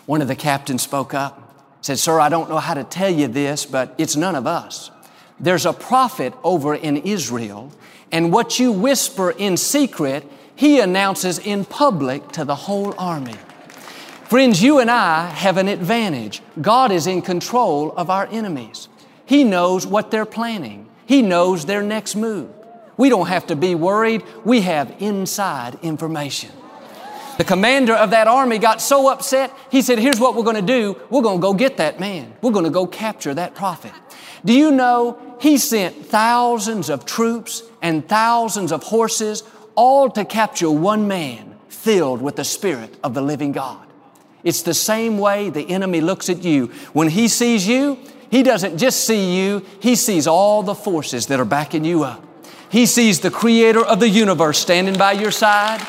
One 0.06 0.22
of 0.22 0.28
the 0.28 0.36
captains 0.36 0.84
spoke 0.84 1.14
up, 1.14 1.66
said, 1.82 2.00
Sir, 2.00 2.20
I 2.20 2.30
don't 2.30 2.50
know 2.50 2.60
how 2.60 2.74
to 2.74 2.84
tell 2.84 3.10
you 3.10 3.28
this, 3.28 3.66
but 3.66 3.96
it's 3.98 4.16
none 4.16 4.36
of 4.36 4.46
us. 4.46 4.92
There's 5.40 5.66
a 5.66 5.74
prophet 5.74 6.34
over 6.44 6.76
in 6.76 6.98
Israel, 6.98 7.72
and 8.12 8.32
what 8.32 8.60
you 8.60 8.72
whisper 8.72 9.32
in 9.32 9.58
secret, 9.58 10.24
he 10.56 10.80
announces 10.80 11.40
in 11.40 11.66
public 11.66 12.32
to 12.34 12.46
the 12.46 12.56
whole 12.56 12.94
army. 12.98 13.36
Friends, 14.34 14.63
you 14.63 14.80
and 14.80 14.90
I 14.90 15.28
have 15.28 15.58
an 15.58 15.68
advantage. 15.68 16.42
God 16.60 16.92
is 16.92 17.06
in 17.06 17.22
control 17.22 17.92
of 17.92 18.10
our 18.10 18.25
enemies. 18.32 18.90
He 19.28 19.44
knows 19.44 19.86
what 19.86 20.10
they're 20.10 20.25
planning. 20.25 20.90
He 21.06 21.22
knows 21.22 21.68
their 21.68 21.84
next 21.84 22.16
move. 22.16 22.50
We 22.98 23.10
don't 23.10 23.28
have 23.28 23.46
to 23.46 23.56
be 23.56 23.75
worried. 23.75 24.24
We 24.44 24.62
have 24.62 24.96
inside 24.98 25.78
information. 25.84 26.50
The 27.38 27.44
commander 27.44 27.94
of 27.94 28.10
that 28.10 28.28
army 28.28 28.58
got 28.58 28.82
so 28.82 29.08
upset, 29.08 29.54
he 29.70 29.84
said, 29.84 30.00
Here's 30.00 30.20
what 30.20 30.34
we're 30.34 30.42
going 30.42 30.56
to 30.56 30.63
do. 30.63 31.00
We're 31.12 31.22
going 31.22 31.38
to 31.38 31.42
go 31.44 31.54
get 31.54 31.78
that 31.78 32.00
man. 32.00 32.34
We're 32.42 32.50
going 32.50 32.66
to 32.66 32.72
go 32.72 32.88
capture 32.88 33.36
that 33.36 33.54
prophet. 33.54 33.94
Do 34.44 34.54
you 34.54 34.72
know 34.72 35.38
he 35.42 35.60
sent 35.60 36.08
thousands 36.08 36.90
of 36.90 37.06
troops 37.06 37.62
and 37.84 38.10
thousands 38.10 38.72
of 38.72 38.82
horses 38.82 39.44
all 39.75 40.10
to 40.10 40.25
capture 40.25 40.72
one 40.72 41.08
man 41.08 41.56
filled 41.70 42.20
with 42.20 42.36
the 42.36 42.44
Spirit 42.44 42.98
of 43.04 43.13
the 43.13 43.22
living 43.22 43.52
God? 43.52 43.93
It's 44.44 44.62
the 44.62 44.74
same 44.74 45.18
way 45.18 45.50
the 45.50 45.70
enemy 45.70 46.02
looks 46.02 46.30
at 46.30 46.44
you. 46.44 46.68
When 46.94 47.10
he 47.10 47.28
sees 47.28 47.68
you, 47.68 47.98
he 48.30 48.44
doesn't 48.44 48.78
just 48.78 49.06
see 49.06 49.38
you, 49.38 49.66
he 49.80 49.96
sees 49.96 50.28
all 50.28 50.64
the 50.64 50.76
forces 50.76 51.28
that 51.28 51.40
are 51.40 51.46
backing 51.46 51.86
you 51.86 52.04
up. 52.04 52.26
He 52.70 52.88
sees 52.88 53.20
the 53.20 53.30
creator 53.30 53.86
of 53.86 54.00
the 54.00 54.10
universe 54.10 54.58
standing 54.58 54.98
by 54.98 55.12
your 55.12 55.30
side. 55.30 55.80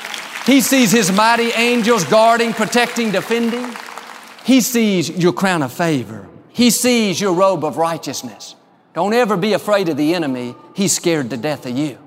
He 0.44 0.60
sees 0.60 0.92
His 0.92 1.10
mighty 1.10 1.50
angels 1.52 2.04
guarding, 2.04 2.52
protecting, 2.52 3.10
defending. 3.10 3.74
He 4.44 4.60
sees 4.60 5.08
your 5.08 5.32
crown 5.32 5.62
of 5.62 5.72
favor. 5.72 6.28
He 6.50 6.68
sees 6.68 7.18
your 7.18 7.32
robe 7.32 7.64
of 7.64 7.78
righteousness. 7.78 8.54
Don't 8.92 9.14
ever 9.14 9.38
be 9.38 9.54
afraid 9.54 9.88
of 9.88 9.96
the 9.96 10.14
enemy. 10.14 10.54
He's 10.76 10.92
scared 10.92 11.30
to 11.30 11.38
death 11.38 11.64
of 11.64 11.76
you. 11.76 11.98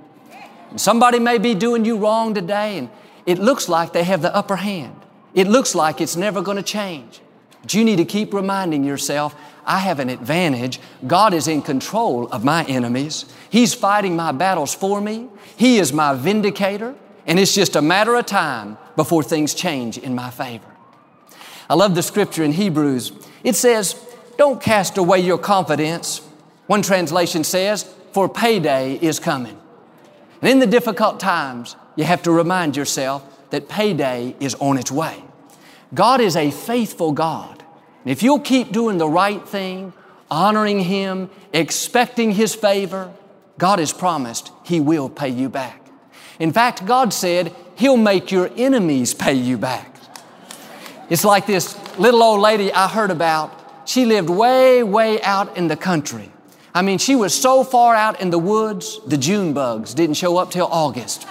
And 0.69 0.79
somebody 0.79 1.17
may 1.17 1.39
be 1.39 1.55
doing 1.55 1.83
you 1.83 1.97
wrong 1.97 2.35
today 2.35 2.77
and 2.77 2.89
it 3.25 3.39
looks 3.39 3.67
like 3.67 3.93
they 3.93 4.03
have 4.03 4.21
the 4.21 4.33
upper 4.35 4.57
hand. 4.57 4.96
It 5.37 5.47
looks 5.47 5.75
like 5.75 6.01
it's 6.01 6.15
never 6.15 6.41
going 6.41 6.57
to 6.57 6.63
change. 6.63 7.21
But 7.61 7.75
you 7.75 7.85
need 7.85 7.97
to 7.97 8.05
keep 8.05 8.33
reminding 8.33 8.83
yourself, 8.83 9.35
I 9.67 9.77
have 9.77 9.99
an 9.99 10.09
advantage. 10.09 10.79
God 11.05 11.31
is 11.31 11.47
in 11.47 11.61
control 11.61 12.27
of 12.29 12.43
my 12.43 12.63
enemies. 12.63 13.25
He's 13.51 13.75
fighting 13.75 14.15
my 14.15 14.31
battles 14.31 14.73
for 14.73 14.99
me. 14.99 15.29
He 15.55 15.77
is 15.77 15.93
my 15.93 16.15
vindicator 16.15 16.95
and 17.27 17.37
it's 17.37 17.53
just 17.53 17.75
a 17.75 17.83
matter 17.83 18.15
of 18.15 18.25
time 18.25 18.79
before 18.95 19.21
things 19.21 19.53
change 19.53 19.99
in 19.99 20.15
my 20.15 20.31
favor. 20.31 20.65
I 21.69 21.75
love 21.75 21.93
the 21.93 22.01
scripture 22.01 22.43
in 22.43 22.53
Hebrews. 22.53 23.11
It 23.43 23.55
says, 23.55 23.95
Don't 24.37 24.59
cast 24.59 24.97
away 24.97 25.19
your 25.19 25.37
confidence. 25.37 26.19
One 26.65 26.81
translation 26.81 27.43
says, 27.43 27.83
For 28.11 28.27
payday 28.27 28.95
is 28.95 29.19
coming. 29.19 29.59
And 30.41 30.49
in 30.49 30.57
the 30.57 30.65
difficult 30.65 31.19
times, 31.19 31.75
you 31.95 32.05
have 32.05 32.23
to 32.23 32.31
remind 32.31 32.75
yourself 32.75 33.23
that 33.51 33.69
payday 33.69 34.35
is 34.39 34.55
on 34.55 34.79
its 34.79 34.91
way. 34.91 35.23
God 35.93 36.21
is 36.21 36.35
a 36.35 36.51
faithful 36.51 37.11
God. 37.11 37.63
And 38.03 38.11
if 38.11 38.23
you'll 38.23 38.39
keep 38.39 38.71
doing 38.71 38.97
the 38.97 39.07
right 39.07 39.45
thing, 39.47 39.93
honoring 40.29 40.81
Him, 40.81 41.29
expecting 41.53 42.31
His 42.31 42.55
favor, 42.55 43.13
God 43.57 43.79
has 43.79 43.93
promised 43.93 44.51
He 44.63 44.79
will 44.79 45.09
pay 45.09 45.29
you 45.29 45.49
back. 45.49 45.81
In 46.39 46.51
fact, 46.51 46.85
God 46.85 47.13
said, 47.13 47.55
He'll 47.75 47.97
make 47.97 48.31
your 48.31 48.49
enemies 48.55 49.13
pay 49.13 49.33
you 49.33 49.57
back. 49.57 49.95
It's 51.09 51.23
like 51.23 51.45
this 51.45 51.77
little 51.97 52.21
old 52.21 52.41
lady 52.41 52.71
I 52.71 52.87
heard 52.87 53.11
about. 53.11 53.53
She 53.85 54.05
lived 54.05 54.29
way, 54.29 54.83
way 54.83 55.21
out 55.21 55.55
in 55.55 55.67
the 55.67 55.77
country. 55.77 56.31
I 56.73 56.81
mean, 56.81 56.97
she 56.97 57.15
was 57.15 57.33
so 57.33 57.63
far 57.63 57.95
out 57.95 58.19
in 58.19 58.29
the 58.29 58.37
woods, 58.37 58.99
the 59.07 59.17
June 59.17 59.53
bugs 59.53 59.93
didn't 59.93 60.15
show 60.15 60.37
up 60.37 60.51
till 60.51 60.67
August. 60.67 61.25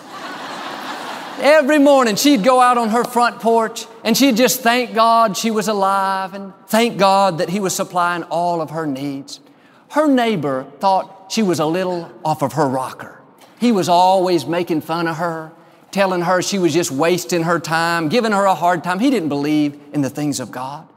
Every 1.38 1.78
morning 1.78 2.16
she'd 2.16 2.42
go 2.42 2.60
out 2.62 2.78
on 2.78 2.88
her 2.88 3.04
front 3.04 3.40
porch 3.40 3.86
and 4.04 4.16
she'd 4.16 4.36
just 4.36 4.62
thank 4.62 4.94
God 4.94 5.36
she 5.36 5.50
was 5.50 5.68
alive 5.68 6.32
and 6.32 6.54
thank 6.66 6.96
God 6.96 7.38
that 7.38 7.50
He 7.50 7.60
was 7.60 7.74
supplying 7.74 8.22
all 8.24 8.62
of 8.62 8.70
her 8.70 8.86
needs. 8.86 9.40
Her 9.90 10.06
neighbor 10.06 10.66
thought 10.80 11.30
she 11.30 11.42
was 11.42 11.60
a 11.60 11.66
little 11.66 12.10
off 12.24 12.42
of 12.42 12.54
her 12.54 12.66
rocker. 12.66 13.20
He 13.60 13.70
was 13.70 13.88
always 13.88 14.46
making 14.46 14.80
fun 14.80 15.06
of 15.06 15.16
her, 15.16 15.52
telling 15.90 16.22
her 16.22 16.40
she 16.40 16.58
was 16.58 16.72
just 16.72 16.90
wasting 16.90 17.42
her 17.42 17.60
time, 17.60 18.08
giving 18.08 18.32
her 18.32 18.44
a 18.44 18.54
hard 18.54 18.82
time. 18.82 18.98
He 18.98 19.10
didn't 19.10 19.28
believe 19.28 19.78
in 19.92 20.00
the 20.00 20.10
things 20.10 20.40
of 20.40 20.50
God. 20.50 20.88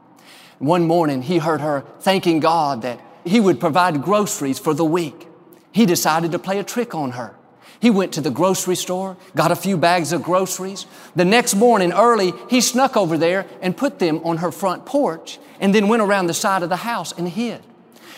One 0.58 0.86
morning, 0.86 1.22
he 1.22 1.38
heard 1.38 1.60
her 1.60 1.84
thanking 2.00 2.40
God 2.40 2.82
that 2.82 3.00
he 3.24 3.40
would 3.40 3.60
provide 3.60 4.02
groceries 4.02 4.58
for 4.58 4.72
the 4.72 4.84
week. 4.84 5.26
He 5.72 5.86
decided 5.86 6.32
to 6.32 6.38
play 6.38 6.58
a 6.58 6.64
trick 6.64 6.94
on 6.94 7.12
her. 7.12 7.34
He 7.80 7.88
went 7.88 8.12
to 8.12 8.20
the 8.20 8.30
grocery 8.30 8.76
store, 8.76 9.16
got 9.34 9.50
a 9.50 9.56
few 9.56 9.78
bags 9.78 10.12
of 10.12 10.22
groceries. 10.22 10.84
The 11.16 11.24
next 11.24 11.54
morning 11.54 11.92
early, 11.92 12.34
he 12.50 12.60
snuck 12.60 12.94
over 12.94 13.16
there 13.16 13.46
and 13.62 13.76
put 13.76 13.98
them 13.98 14.20
on 14.22 14.36
her 14.38 14.52
front 14.52 14.84
porch 14.84 15.38
and 15.60 15.74
then 15.74 15.88
went 15.88 16.02
around 16.02 16.26
the 16.26 16.34
side 16.34 16.62
of 16.62 16.68
the 16.68 16.76
house 16.76 17.12
and 17.12 17.26
hid. 17.28 17.62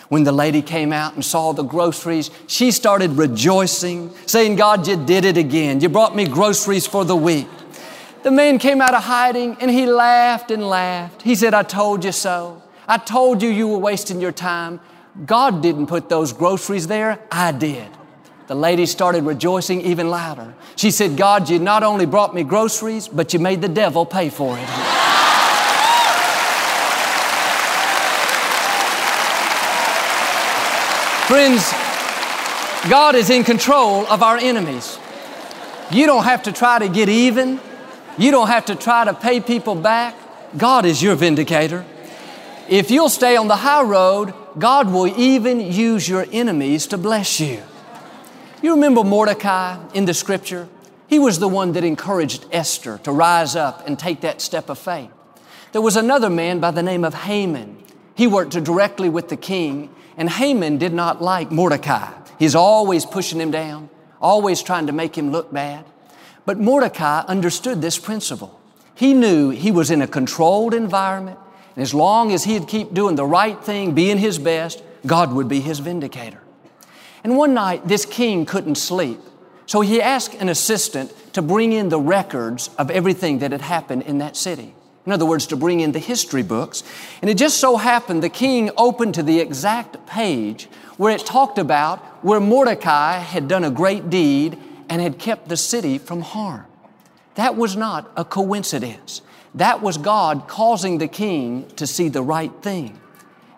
When 0.08 0.24
the 0.24 0.32
lady 0.32 0.62
came 0.62 0.92
out 0.92 1.14
and 1.14 1.24
saw 1.24 1.52
the 1.52 1.62
groceries, 1.62 2.30
she 2.46 2.72
started 2.72 3.12
rejoicing, 3.12 4.12
saying, 4.26 4.56
God, 4.56 4.86
you 4.86 4.96
did 4.96 5.24
it 5.24 5.38
again. 5.38 5.80
You 5.80 5.88
brought 5.88 6.14
me 6.14 6.26
groceries 6.26 6.86
for 6.86 7.04
the 7.04 7.16
week. 7.16 7.46
The 8.24 8.30
man 8.30 8.58
came 8.58 8.80
out 8.80 8.94
of 8.94 9.04
hiding 9.04 9.56
and 9.60 9.70
he 9.70 9.86
laughed 9.86 10.50
and 10.50 10.68
laughed. 10.68 11.22
He 11.22 11.34
said, 11.34 11.54
I 11.54 11.62
told 11.62 12.04
you 12.04 12.12
so. 12.12 12.62
I 12.86 12.98
told 12.98 13.42
you 13.42 13.48
you 13.48 13.68
were 13.68 13.78
wasting 13.78 14.20
your 14.20 14.32
time. 14.32 14.80
God 15.24 15.62
didn't 15.62 15.86
put 15.86 16.08
those 16.08 16.32
groceries 16.32 16.88
there, 16.88 17.18
I 17.30 17.52
did. 17.52 17.88
The 18.52 18.58
lady 18.58 18.84
started 18.84 19.24
rejoicing 19.24 19.80
even 19.80 20.10
louder. 20.10 20.52
She 20.76 20.90
said, 20.90 21.16
God, 21.16 21.48
you 21.48 21.58
not 21.58 21.82
only 21.82 22.04
brought 22.04 22.34
me 22.34 22.44
groceries, 22.44 23.08
but 23.08 23.32
you 23.32 23.38
made 23.38 23.62
the 23.62 23.68
devil 23.68 24.04
pay 24.04 24.28
for 24.28 24.58
it. 24.58 24.68
Friends, 31.28 31.72
God 32.90 33.14
is 33.14 33.30
in 33.30 33.42
control 33.42 34.06
of 34.08 34.22
our 34.22 34.36
enemies. 34.36 34.98
You 35.90 36.04
don't 36.04 36.24
have 36.24 36.42
to 36.42 36.52
try 36.52 36.78
to 36.78 36.90
get 36.90 37.08
even. 37.08 37.58
You 38.18 38.30
don't 38.32 38.48
have 38.48 38.66
to 38.66 38.74
try 38.74 39.06
to 39.06 39.14
pay 39.14 39.40
people 39.40 39.76
back. 39.76 40.14
God 40.58 40.84
is 40.84 41.02
your 41.02 41.14
vindicator. 41.14 41.86
If 42.68 42.90
you'll 42.90 43.08
stay 43.08 43.34
on 43.34 43.48
the 43.48 43.56
high 43.56 43.82
road, 43.82 44.34
God 44.58 44.92
will 44.92 45.08
even 45.18 45.58
use 45.58 46.06
your 46.06 46.26
enemies 46.30 46.86
to 46.88 46.98
bless 46.98 47.40
you. 47.40 47.62
You 48.62 48.74
remember 48.74 49.02
Mordecai 49.02 49.76
in 49.92 50.04
the 50.04 50.14
scripture? 50.14 50.68
He 51.08 51.18
was 51.18 51.40
the 51.40 51.48
one 51.48 51.72
that 51.72 51.82
encouraged 51.82 52.46
Esther 52.52 52.98
to 52.98 53.10
rise 53.10 53.56
up 53.56 53.86
and 53.88 53.98
take 53.98 54.20
that 54.20 54.40
step 54.40 54.70
of 54.70 54.78
faith. 54.78 55.10
There 55.72 55.82
was 55.82 55.96
another 55.96 56.30
man 56.30 56.60
by 56.60 56.70
the 56.70 56.82
name 56.82 57.04
of 57.04 57.12
Haman. 57.12 57.76
He 58.14 58.28
worked 58.28 58.52
directly 58.62 59.08
with 59.08 59.28
the 59.28 59.36
king 59.36 59.92
and 60.16 60.30
Haman 60.30 60.78
did 60.78 60.92
not 60.92 61.20
like 61.20 61.50
Mordecai. 61.50 62.12
He's 62.38 62.54
always 62.54 63.04
pushing 63.04 63.40
him 63.40 63.50
down, 63.50 63.90
always 64.20 64.62
trying 64.62 64.86
to 64.86 64.92
make 64.92 65.16
him 65.18 65.32
look 65.32 65.52
bad. 65.52 65.84
But 66.44 66.58
Mordecai 66.58 67.22
understood 67.26 67.82
this 67.82 67.98
principle. 67.98 68.60
He 68.94 69.12
knew 69.12 69.50
he 69.50 69.72
was 69.72 69.90
in 69.90 70.02
a 70.02 70.06
controlled 70.06 70.74
environment, 70.74 71.38
and 71.74 71.82
as 71.82 71.94
long 71.94 72.30
as 72.30 72.44
he'd 72.44 72.68
keep 72.68 72.94
doing 72.94 73.16
the 73.16 73.26
right 73.26 73.58
thing, 73.64 73.92
being 73.94 74.18
his 74.18 74.38
best, 74.38 74.82
God 75.04 75.32
would 75.32 75.48
be 75.48 75.60
his 75.60 75.80
vindicator. 75.80 76.41
And 77.24 77.36
one 77.36 77.54
night, 77.54 77.86
this 77.86 78.04
king 78.04 78.46
couldn't 78.46 78.76
sleep. 78.76 79.20
So 79.66 79.80
he 79.80 80.02
asked 80.02 80.34
an 80.34 80.48
assistant 80.48 81.12
to 81.34 81.42
bring 81.42 81.72
in 81.72 81.88
the 81.88 82.00
records 82.00 82.68
of 82.78 82.90
everything 82.90 83.38
that 83.38 83.52
had 83.52 83.60
happened 83.60 84.02
in 84.02 84.18
that 84.18 84.36
city. 84.36 84.74
In 85.06 85.12
other 85.12 85.26
words, 85.26 85.46
to 85.48 85.56
bring 85.56 85.80
in 85.80 85.92
the 85.92 85.98
history 85.98 86.42
books. 86.42 86.84
And 87.20 87.30
it 87.30 87.36
just 87.36 87.58
so 87.58 87.76
happened 87.76 88.22
the 88.22 88.28
king 88.28 88.70
opened 88.76 89.14
to 89.14 89.22
the 89.22 89.40
exact 89.40 90.06
page 90.06 90.68
where 90.96 91.14
it 91.14 91.26
talked 91.26 91.58
about 91.58 91.98
where 92.24 92.38
Mordecai 92.38 93.18
had 93.18 93.48
done 93.48 93.64
a 93.64 93.70
great 93.70 94.10
deed 94.10 94.58
and 94.88 95.00
had 95.02 95.18
kept 95.18 95.48
the 95.48 95.56
city 95.56 95.98
from 95.98 96.20
harm. 96.20 96.66
That 97.34 97.56
was 97.56 97.76
not 97.76 98.10
a 98.16 98.24
coincidence. 98.24 99.22
That 99.54 99.82
was 99.82 99.96
God 99.96 100.46
causing 100.48 100.98
the 100.98 101.08
king 101.08 101.68
to 101.76 101.86
see 101.86 102.08
the 102.08 102.22
right 102.22 102.52
thing. 102.62 102.98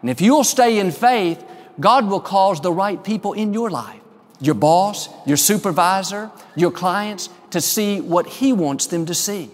And 0.01 0.11
if 0.11 0.21
you'll 0.21 0.45
stay 0.45 0.79
in 0.79 0.93
faith, 0.93 1.45
God 1.81 2.09
will 2.09 2.21
cause 2.21 2.61
the 2.61 2.73
right 2.73 3.03
people 3.03 3.33
in 3.33 3.53
your 3.53 3.71
life, 3.71 4.01
your 4.41 4.55
boss, 4.55 5.09
your 5.27 5.37
supervisor, 5.37 6.31
your 6.55 6.71
clients, 6.71 7.29
to 7.51 7.61
see 7.61 8.01
what 8.01 8.27
He 8.27 8.53
wants 8.53 8.87
them 8.87 9.07
to 9.07 9.15
see. 9.15 9.51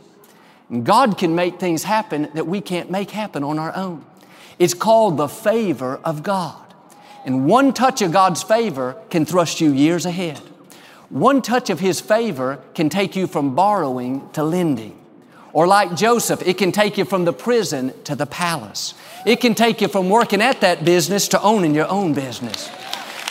God 0.83 1.19
can 1.19 1.35
make 1.35 1.59
things 1.59 1.85
happen 1.85 2.29
that 2.35 2.47
we 2.47 2.61
can't 2.61 2.91
make 2.91 3.11
happen 3.11 3.43
on 3.43 3.59
our 3.59 3.75
own. 3.75 4.05
It's 4.59 4.75
called 4.75 5.17
the 5.17 5.29
favor 5.29 5.97
of 6.05 6.23
God. 6.23 6.75
And 7.25 7.47
one 7.47 7.73
touch 7.73 8.03
of 8.03 8.13
God's 8.13 8.43
favor 8.43 8.97
can 9.11 9.25
thrust 9.25 9.61
you 9.61 9.73
years 9.73 10.07
ahead. 10.07 10.39
One 11.09 11.43
touch 11.43 11.71
of 11.71 11.81
His 11.81 12.01
favor 12.01 12.61
can 12.75 12.89
take 12.89 13.17
you 13.17 13.27
from 13.27 13.55
borrowing 13.55 14.29
to 14.31 14.45
lending. 14.45 15.00
Or 15.53 15.67
like 15.67 15.97
Joseph, 15.97 16.43
it 16.47 16.59
can 16.59 16.73
take 16.73 16.97
you 16.97 17.05
from 17.05 17.25
the 17.25 17.33
prison 17.33 17.93
to 18.05 18.15
the 18.15 18.27
palace. 18.27 18.95
It 19.27 19.41
can 19.41 19.55
take 19.55 19.81
you 19.81 19.89
from 19.89 20.09
working 20.09 20.41
at 20.41 20.61
that 20.61 20.85
business 20.85 21.29
to 21.29 21.43
owning 21.43 21.75
your 21.75 21.89
own 21.89 22.15
business. 22.15 22.71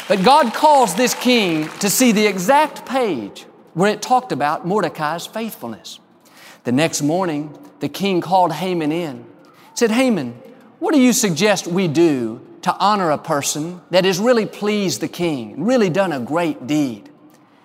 But 0.07 0.23
God 0.23 0.53
calls 0.53 0.95
this 0.95 1.13
king 1.13 1.69
to 1.79 1.89
see 1.89 2.11
the 2.11 2.25
exact 2.25 2.85
page 2.85 3.45
where 3.73 3.91
it 3.91 4.01
talked 4.01 4.31
about 4.31 4.67
Mordecai's 4.67 5.27
faithfulness. 5.27 5.99
The 6.63 6.71
next 6.71 7.01
morning, 7.01 7.57
the 7.79 7.89
king 7.89 8.19
called 8.19 8.51
Haman 8.51 8.91
in. 8.91 9.25
Said, 9.73 9.91
Haman, 9.91 10.33
what 10.79 10.93
do 10.93 10.99
you 10.99 11.13
suggest 11.13 11.67
we 11.67 11.87
do 11.87 12.45
to 12.63 12.75
honor 12.77 13.11
a 13.11 13.17
person 13.17 13.81
that 13.91 14.03
has 14.03 14.19
really 14.19 14.45
pleased 14.45 14.99
the 14.99 15.07
king, 15.07 15.63
really 15.63 15.89
done 15.89 16.11
a 16.11 16.19
great 16.19 16.67
deed? 16.67 17.09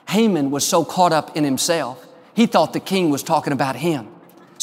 Haman 0.09 0.51
was 0.51 0.67
so 0.67 0.85
caught 0.85 1.13
up 1.13 1.37
in 1.37 1.45
himself, 1.45 2.07
he 2.35 2.47
thought 2.47 2.73
the 2.73 2.81
king 2.81 3.11
was 3.11 3.23
talking 3.23 3.53
about 3.53 3.77
him. 3.77 4.14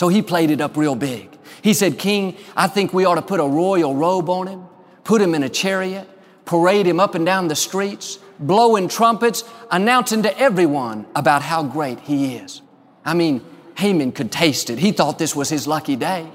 So 0.01 0.07
he 0.07 0.23
played 0.23 0.49
it 0.49 0.61
up 0.61 0.77
real 0.77 0.95
big. 0.95 1.29
He 1.61 1.75
said, 1.75 1.99
King, 1.99 2.35
I 2.57 2.65
think 2.65 2.91
we 2.91 3.05
ought 3.05 3.21
to 3.21 3.21
put 3.21 3.39
a 3.39 3.45
royal 3.45 3.93
robe 3.93 4.31
on 4.31 4.47
him, 4.47 4.65
put 5.03 5.21
him 5.21 5.35
in 5.35 5.43
a 5.43 5.47
chariot, 5.47 6.09
parade 6.43 6.87
him 6.87 6.99
up 6.99 7.13
and 7.13 7.23
down 7.23 7.49
the 7.49 7.55
streets, 7.55 8.17
blowing 8.39 8.87
trumpets, 8.87 9.43
announcing 9.69 10.23
to 10.23 10.35
everyone 10.39 11.05
about 11.15 11.43
how 11.43 11.61
great 11.61 11.99
he 11.99 12.33
is. 12.33 12.63
I 13.05 13.13
mean, 13.13 13.45
Haman 13.77 14.13
could 14.13 14.31
taste 14.31 14.71
it. 14.71 14.79
He 14.79 14.91
thought 14.91 15.19
this 15.19 15.35
was 15.35 15.49
his 15.49 15.67
lucky 15.67 15.95
day. 15.95 16.27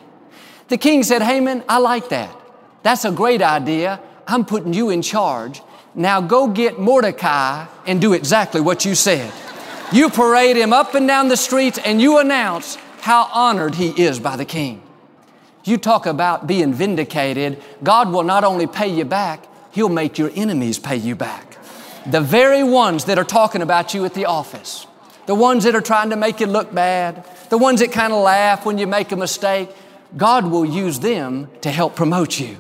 The 0.68 0.78
king 0.78 1.02
said, 1.02 1.20
Haman, 1.20 1.64
I 1.68 1.78
like 1.78 2.10
that. 2.10 2.40
That's 2.84 3.04
a 3.04 3.10
great 3.10 3.42
idea. 3.42 3.98
I'm 4.28 4.44
putting 4.44 4.74
you 4.74 4.90
in 4.90 5.02
charge. 5.02 5.60
Now 5.92 6.20
go 6.20 6.46
get 6.46 6.78
Mordecai 6.78 7.66
and 7.84 8.00
do 8.00 8.12
exactly 8.12 8.60
what 8.60 8.84
you 8.84 8.94
said. 8.94 9.32
You 9.90 10.08
parade 10.08 10.56
him 10.56 10.72
up 10.72 10.94
and 10.94 11.08
down 11.08 11.26
the 11.26 11.36
streets 11.36 11.80
and 11.84 12.00
you 12.00 12.20
announce 12.20 12.78
how 13.06 13.30
honored 13.32 13.76
he 13.76 13.90
is 13.90 14.18
by 14.18 14.34
the 14.34 14.44
king. 14.44 14.82
You 15.62 15.76
talk 15.76 16.06
about 16.06 16.48
being 16.48 16.74
vindicated. 16.74 17.62
God 17.80 18.10
will 18.10 18.24
not 18.24 18.42
only 18.42 18.66
pay 18.66 18.88
you 18.88 19.04
back, 19.04 19.46
He'll 19.70 19.88
make 19.88 20.18
your 20.18 20.32
enemies 20.34 20.80
pay 20.80 20.96
you 20.96 21.14
back. 21.14 21.56
The 22.04 22.20
very 22.20 22.64
ones 22.64 23.04
that 23.04 23.16
are 23.16 23.24
talking 23.38 23.62
about 23.62 23.94
you 23.94 24.04
at 24.04 24.14
the 24.14 24.24
office, 24.24 24.88
the 25.26 25.36
ones 25.36 25.62
that 25.62 25.76
are 25.76 25.80
trying 25.80 26.10
to 26.10 26.16
make 26.16 26.40
you 26.40 26.46
look 26.46 26.74
bad, 26.74 27.24
the 27.48 27.58
ones 27.58 27.78
that 27.78 27.92
kind 27.92 28.12
of 28.12 28.24
laugh 28.24 28.66
when 28.66 28.76
you 28.76 28.88
make 28.88 29.12
a 29.12 29.16
mistake, 29.16 29.70
God 30.16 30.50
will 30.50 30.64
use 30.64 30.98
them 30.98 31.48
to 31.60 31.70
help 31.70 31.94
promote 31.94 32.40
you. 32.40 32.56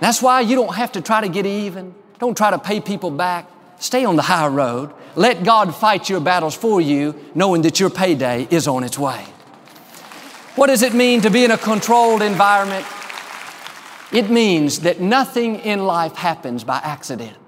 That's 0.00 0.20
why 0.20 0.42
you 0.42 0.54
don't 0.54 0.74
have 0.74 0.92
to 0.92 1.00
try 1.00 1.22
to 1.22 1.30
get 1.30 1.46
even. 1.46 1.94
Don't 2.18 2.36
try 2.36 2.50
to 2.50 2.58
pay 2.58 2.80
people 2.80 3.10
back. 3.10 3.50
Stay 3.78 4.04
on 4.04 4.16
the 4.16 4.22
high 4.22 4.48
road. 4.48 4.92
Let 5.16 5.44
God 5.44 5.74
fight 5.74 6.10
your 6.10 6.20
battles 6.20 6.54
for 6.54 6.78
you, 6.78 7.14
knowing 7.34 7.62
that 7.62 7.80
your 7.80 7.88
payday 7.88 8.46
is 8.50 8.68
on 8.68 8.84
its 8.84 8.98
way. 8.98 9.24
What 10.54 10.66
does 10.66 10.82
it 10.82 10.92
mean 10.92 11.22
to 11.22 11.30
be 11.30 11.44
in 11.44 11.50
a 11.50 11.56
controlled 11.56 12.20
environment? 12.20 12.84
It 14.12 14.28
means 14.28 14.80
that 14.80 15.00
nothing 15.00 15.56
in 15.60 15.86
life 15.86 16.14
happens 16.14 16.62
by 16.62 16.76
accident. 16.84 17.38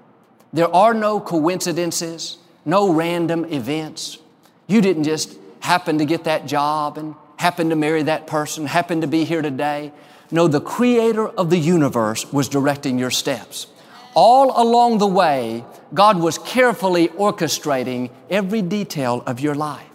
There 0.51 0.73
are 0.73 0.95
no 0.95 1.19
coincidences, 1.19 2.39
no 2.65 2.91
random 2.91 3.45
events. 3.45 4.17
You 4.65 4.81
didn't 4.81 5.03
just 5.03 5.37
happen 5.59 5.99
to 5.99 6.05
get 6.05 6.23
that 6.23 6.47
job 6.47 6.97
and 6.97 7.13
happen 7.37 7.69
to 7.69 7.75
marry 7.75 8.01
that 8.03 8.25
person, 8.25 8.65
happen 8.65 9.01
to 9.01 9.07
be 9.07 9.23
here 9.23 9.43
today. 9.43 9.91
No, 10.31 10.47
the 10.47 10.61
creator 10.61 11.27
of 11.27 11.51
the 11.51 11.59
universe 11.59 12.33
was 12.33 12.49
directing 12.49 12.97
your 12.97 13.11
steps. 13.11 13.67
All 14.15 14.59
along 14.59 14.97
the 14.97 15.07
way, 15.07 15.63
God 15.93 16.19
was 16.19 16.39
carefully 16.39 17.09
orchestrating 17.09 18.09
every 18.31 18.63
detail 18.63 19.21
of 19.27 19.39
your 19.39 19.53
life. 19.53 19.85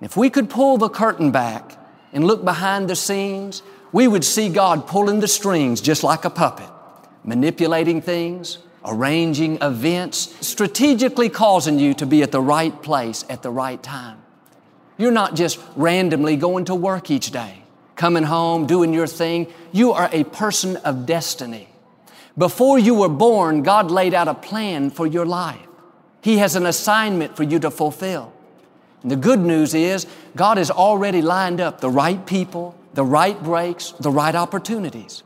If 0.00 0.16
we 0.16 0.30
could 0.30 0.50
pull 0.50 0.78
the 0.78 0.88
curtain 0.88 1.30
back 1.30 1.73
and 2.14 2.26
look 2.26 2.44
behind 2.44 2.88
the 2.88 2.96
scenes, 2.96 3.62
we 3.92 4.08
would 4.08 4.24
see 4.24 4.48
God 4.48 4.86
pulling 4.86 5.20
the 5.20 5.28
strings 5.28 5.80
just 5.80 6.02
like 6.02 6.24
a 6.24 6.30
puppet, 6.30 6.68
manipulating 7.24 8.00
things, 8.00 8.58
arranging 8.84 9.58
events, 9.60 10.34
strategically 10.46 11.28
causing 11.28 11.78
you 11.78 11.94
to 11.94 12.06
be 12.06 12.22
at 12.22 12.32
the 12.32 12.40
right 12.40 12.82
place 12.82 13.24
at 13.28 13.42
the 13.42 13.50
right 13.50 13.82
time. 13.82 14.18
You're 14.96 15.10
not 15.10 15.34
just 15.34 15.58
randomly 15.74 16.36
going 16.36 16.66
to 16.66 16.74
work 16.74 17.10
each 17.10 17.30
day, 17.30 17.62
coming 17.96 18.24
home, 18.24 18.66
doing 18.66 18.92
your 18.92 19.06
thing. 19.06 19.52
You 19.72 19.92
are 19.92 20.08
a 20.12 20.24
person 20.24 20.76
of 20.78 21.06
destiny. 21.06 21.68
Before 22.36 22.78
you 22.78 22.94
were 22.94 23.08
born, 23.08 23.62
God 23.62 23.90
laid 23.90 24.12
out 24.12 24.28
a 24.28 24.34
plan 24.34 24.90
for 24.90 25.06
your 25.06 25.26
life. 25.26 25.66
He 26.20 26.38
has 26.38 26.56
an 26.56 26.66
assignment 26.66 27.36
for 27.36 27.42
you 27.42 27.58
to 27.60 27.70
fulfill. 27.70 28.33
The 29.04 29.16
good 29.16 29.40
news 29.40 29.74
is 29.74 30.06
God 30.34 30.56
has 30.56 30.70
already 30.70 31.20
lined 31.20 31.60
up 31.60 31.80
the 31.80 31.90
right 31.90 32.24
people, 32.24 32.74
the 32.94 33.04
right 33.04 33.40
breaks, 33.42 33.92
the 33.92 34.10
right 34.10 34.34
opportunities. 34.34 35.22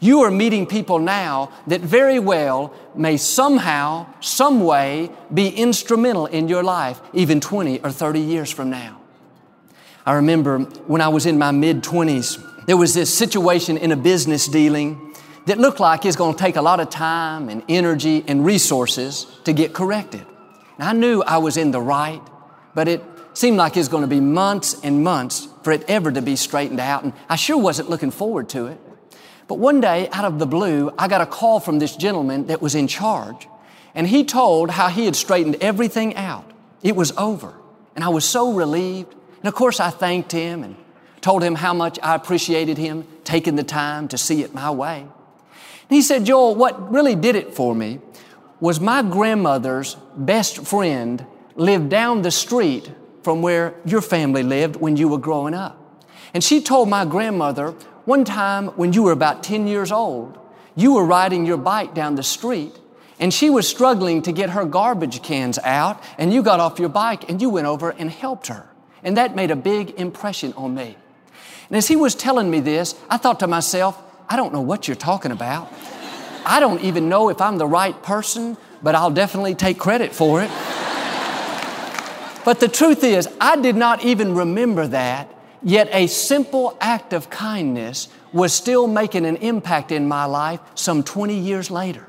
You 0.00 0.20
are 0.22 0.30
meeting 0.30 0.66
people 0.66 0.98
now 1.00 1.50
that 1.66 1.80
very 1.80 2.18
well 2.18 2.72
may 2.94 3.16
somehow, 3.16 4.06
some 4.20 4.64
way 4.64 5.10
be 5.32 5.48
instrumental 5.48 6.26
in 6.26 6.48
your 6.48 6.62
life, 6.62 7.00
even 7.12 7.40
20 7.40 7.80
or 7.80 7.90
30 7.90 8.20
years 8.20 8.50
from 8.50 8.70
now. 8.70 9.00
I 10.06 10.14
remember 10.14 10.60
when 10.60 11.00
I 11.00 11.08
was 11.08 11.26
in 11.26 11.36
my 11.36 11.50
mid 11.50 11.82
20s, 11.82 12.66
there 12.66 12.76
was 12.76 12.94
this 12.94 13.16
situation 13.16 13.76
in 13.76 13.92
a 13.92 13.96
business 13.96 14.46
dealing 14.46 15.14
that 15.46 15.58
looked 15.58 15.80
like 15.80 16.04
it's 16.04 16.16
going 16.16 16.34
to 16.34 16.38
take 16.38 16.56
a 16.56 16.62
lot 16.62 16.78
of 16.80 16.90
time 16.90 17.48
and 17.48 17.62
energy 17.68 18.24
and 18.28 18.44
resources 18.44 19.26
to 19.44 19.52
get 19.52 19.72
corrected. 19.72 20.24
And 20.78 20.88
I 20.88 20.92
knew 20.92 21.22
I 21.22 21.38
was 21.38 21.56
in 21.56 21.72
the 21.72 21.80
right, 21.80 22.22
but 22.74 22.86
it 22.86 23.02
seemed 23.38 23.56
like 23.56 23.76
it 23.76 23.78
was 23.80 23.88
going 23.88 24.02
to 24.02 24.08
be 24.08 24.18
months 24.18 24.74
and 24.82 25.04
months 25.04 25.46
for 25.62 25.72
it 25.72 25.84
ever 25.86 26.10
to 26.10 26.20
be 26.20 26.34
straightened 26.34 26.80
out. 26.80 27.04
And 27.04 27.12
I 27.28 27.36
sure 27.36 27.56
wasn't 27.56 27.88
looking 27.88 28.10
forward 28.10 28.48
to 28.48 28.66
it. 28.66 28.80
But 29.46 29.60
one 29.60 29.80
day, 29.80 30.08
out 30.10 30.24
of 30.24 30.40
the 30.40 30.46
blue, 30.46 30.92
I 30.98 31.06
got 31.06 31.20
a 31.20 31.26
call 31.26 31.60
from 31.60 31.78
this 31.78 31.94
gentleman 31.94 32.48
that 32.48 32.60
was 32.60 32.74
in 32.74 32.88
charge. 32.88 33.46
And 33.94 34.08
he 34.08 34.24
told 34.24 34.70
how 34.70 34.88
he 34.88 35.04
had 35.04 35.14
straightened 35.14 35.56
everything 35.60 36.16
out. 36.16 36.50
It 36.82 36.96
was 36.96 37.12
over. 37.12 37.54
And 37.94 38.02
I 38.02 38.08
was 38.08 38.24
so 38.24 38.52
relieved. 38.52 39.14
And 39.38 39.46
of 39.46 39.54
course, 39.54 39.78
I 39.78 39.90
thanked 39.90 40.32
him 40.32 40.64
and 40.64 40.74
told 41.20 41.44
him 41.44 41.54
how 41.54 41.72
much 41.72 41.96
I 42.02 42.16
appreciated 42.16 42.76
him 42.76 43.06
taking 43.22 43.54
the 43.54 43.62
time 43.62 44.08
to 44.08 44.18
see 44.18 44.42
it 44.42 44.52
my 44.52 44.72
way. 44.72 45.02
And 45.02 45.10
he 45.96 46.02
said, 46.02 46.26
Joel, 46.26 46.56
what 46.56 46.90
really 46.90 47.14
did 47.14 47.36
it 47.36 47.54
for 47.54 47.72
me 47.72 48.00
was 48.58 48.80
my 48.80 49.02
grandmother's 49.02 49.94
best 50.16 50.66
friend 50.66 51.24
lived 51.54 51.88
down 51.88 52.22
the 52.22 52.32
street 52.32 52.90
from 53.28 53.42
where 53.42 53.74
your 53.84 54.00
family 54.00 54.42
lived 54.42 54.76
when 54.76 54.96
you 54.96 55.06
were 55.06 55.18
growing 55.18 55.52
up. 55.52 55.76
And 56.32 56.42
she 56.42 56.62
told 56.62 56.88
my 56.88 57.04
grandmother 57.04 57.72
one 58.06 58.24
time 58.24 58.68
when 58.68 58.94
you 58.94 59.02
were 59.02 59.12
about 59.12 59.42
10 59.42 59.66
years 59.66 59.92
old, 59.92 60.38
you 60.74 60.94
were 60.94 61.04
riding 61.04 61.44
your 61.44 61.58
bike 61.58 61.92
down 61.92 62.14
the 62.14 62.22
street 62.22 62.72
and 63.20 63.34
she 63.34 63.50
was 63.50 63.68
struggling 63.68 64.22
to 64.22 64.32
get 64.32 64.48
her 64.48 64.64
garbage 64.64 65.22
cans 65.22 65.58
out 65.58 66.02
and 66.16 66.32
you 66.32 66.42
got 66.42 66.58
off 66.58 66.78
your 66.78 66.88
bike 66.88 67.28
and 67.28 67.42
you 67.42 67.50
went 67.50 67.66
over 67.66 67.90
and 67.90 68.10
helped 68.10 68.46
her. 68.46 68.66
And 69.02 69.18
that 69.18 69.36
made 69.36 69.50
a 69.50 69.56
big 69.56 69.90
impression 70.00 70.54
on 70.54 70.74
me. 70.74 70.96
And 71.68 71.76
as 71.76 71.86
he 71.86 71.96
was 71.96 72.14
telling 72.14 72.50
me 72.50 72.60
this, 72.60 72.94
I 73.10 73.18
thought 73.18 73.40
to 73.40 73.46
myself, 73.46 74.02
I 74.26 74.36
don't 74.36 74.54
know 74.54 74.62
what 74.62 74.88
you're 74.88 74.94
talking 74.94 75.32
about. 75.32 75.70
I 76.46 76.60
don't 76.60 76.80
even 76.80 77.10
know 77.10 77.28
if 77.28 77.42
I'm 77.42 77.58
the 77.58 77.66
right 77.66 78.02
person, 78.02 78.56
but 78.82 78.94
I'll 78.94 79.10
definitely 79.10 79.54
take 79.54 79.78
credit 79.78 80.14
for 80.14 80.42
it. 80.42 80.50
But 82.48 82.60
the 82.60 82.68
truth 82.68 83.04
is, 83.04 83.28
I 83.38 83.56
did 83.56 83.76
not 83.76 84.06
even 84.06 84.34
remember 84.34 84.86
that, 84.86 85.30
yet 85.62 85.86
a 85.92 86.06
simple 86.06 86.78
act 86.80 87.12
of 87.12 87.28
kindness 87.28 88.08
was 88.32 88.54
still 88.54 88.86
making 88.86 89.26
an 89.26 89.36
impact 89.36 89.92
in 89.92 90.08
my 90.08 90.24
life 90.24 90.58
some 90.74 91.02
20 91.02 91.38
years 91.38 91.70
later. 91.70 92.08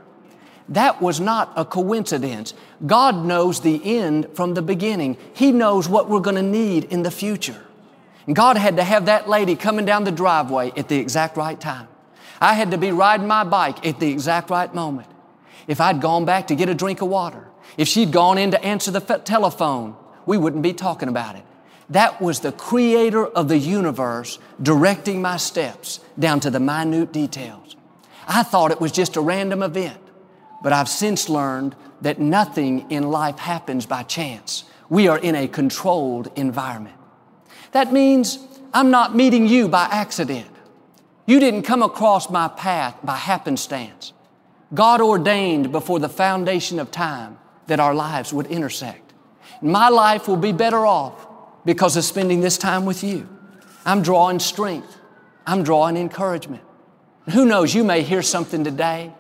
That 0.70 1.02
was 1.02 1.20
not 1.20 1.52
a 1.58 1.66
coincidence. 1.66 2.54
God 2.88 3.26
knows 3.26 3.60
the 3.60 3.98
end 3.98 4.30
from 4.34 4.54
the 4.54 4.62
beginning. 4.62 5.18
He 5.34 5.52
knows 5.52 5.90
what 5.90 6.08
we're 6.08 6.22
going 6.22 6.38
to 6.38 6.42
need 6.42 6.86
in 6.86 7.04
the 7.04 7.12
future. 7.12 7.62
And 8.26 8.34
God 8.34 8.56
had 8.56 8.78
to 8.78 8.84
have 8.86 9.08
that 9.08 9.28
lady 9.28 9.58
coming 9.58 9.84
down 9.84 10.06
the 10.06 10.10
driveway 10.14 10.72
at 10.78 10.88
the 10.88 11.00
exact 11.00 11.36
right 11.36 11.60
time. 11.60 11.90
I 12.40 12.54
had 12.54 12.72
to 12.72 12.78
be 12.78 12.94
riding 12.94 13.28
my 13.28 13.44
bike 13.44 13.86
at 13.86 14.00
the 14.00 14.10
exact 14.10 14.50
right 14.50 14.74
moment. 14.74 15.10
If 15.68 15.82
I'd 15.82 16.00
gone 16.00 16.24
back 16.24 16.48
to 16.48 16.56
get 16.56 16.70
a 16.70 16.74
drink 16.74 17.02
of 17.02 17.10
water, 17.10 17.46
if 17.76 17.90
she'd 17.90 18.14
gone 18.14 18.38
in 18.38 18.52
to 18.52 18.64
answer 18.64 18.90
the 18.90 19.02
telephone, 19.02 19.98
we 20.30 20.38
wouldn't 20.38 20.62
be 20.62 20.74
talking 20.74 21.10
about 21.10 21.36
it. 21.36 21.44
That 21.90 22.22
was 22.22 22.42
the 22.42 22.52
creator 22.52 23.26
of 23.26 23.48
the 23.48 23.58
universe 23.58 24.38
directing 24.62 25.24
my 25.24 25.38
steps 25.38 26.02
down 26.20 26.40
to 26.42 26.52
the 26.52 26.60
minute 26.60 27.12
details. 27.12 27.76
I 28.28 28.44
thought 28.44 28.70
it 28.70 28.80
was 28.80 28.92
just 28.92 29.16
a 29.16 29.22
random 29.22 29.64
event, 29.64 30.00
but 30.62 30.72
I've 30.72 30.88
since 30.88 31.30
learned 31.30 31.76
that 32.02 32.20
nothing 32.20 32.92
in 32.92 33.10
life 33.10 33.40
happens 33.40 33.88
by 33.88 34.04
chance. 34.04 34.66
We 34.88 35.08
are 35.08 35.18
in 35.18 35.34
a 35.34 35.48
controlled 35.48 36.32
environment. 36.36 36.98
That 37.72 37.92
means 37.92 38.38
I'm 38.72 38.92
not 38.92 39.16
meeting 39.16 39.48
you 39.48 39.68
by 39.68 39.86
accident. 39.92 40.52
You 41.26 41.40
didn't 41.40 41.64
come 41.64 41.82
across 41.82 42.30
my 42.30 42.50
path 42.50 43.00
by 43.04 43.16
happenstance. 43.16 44.14
God 44.76 45.02
ordained 45.02 45.72
before 45.72 45.98
the 45.98 46.08
foundation 46.08 46.78
of 46.78 46.92
time 46.92 47.40
that 47.66 47.80
our 47.80 47.96
lives 47.96 48.32
would 48.32 48.46
intersect. 48.46 49.09
My 49.62 49.90
life 49.90 50.28
will 50.28 50.38
be 50.38 50.52
better 50.52 50.86
off 50.86 51.28
because 51.66 51.98
of 51.98 52.04
spending 52.04 52.42
this 52.42 52.58
time 52.58 52.86
with 52.86 53.04
you. 53.04 53.28
I'm 53.86 54.02
drawing 54.02 54.40
strength. 54.40 54.98
I'm 55.46 55.64
drawing 55.64 55.98
encouragement. 55.98 56.64
Who 57.32 57.46
knows, 57.46 57.74
you 57.74 57.84
may 57.84 58.02
hear 58.04 58.22
something 58.22 58.64
today 58.64 59.12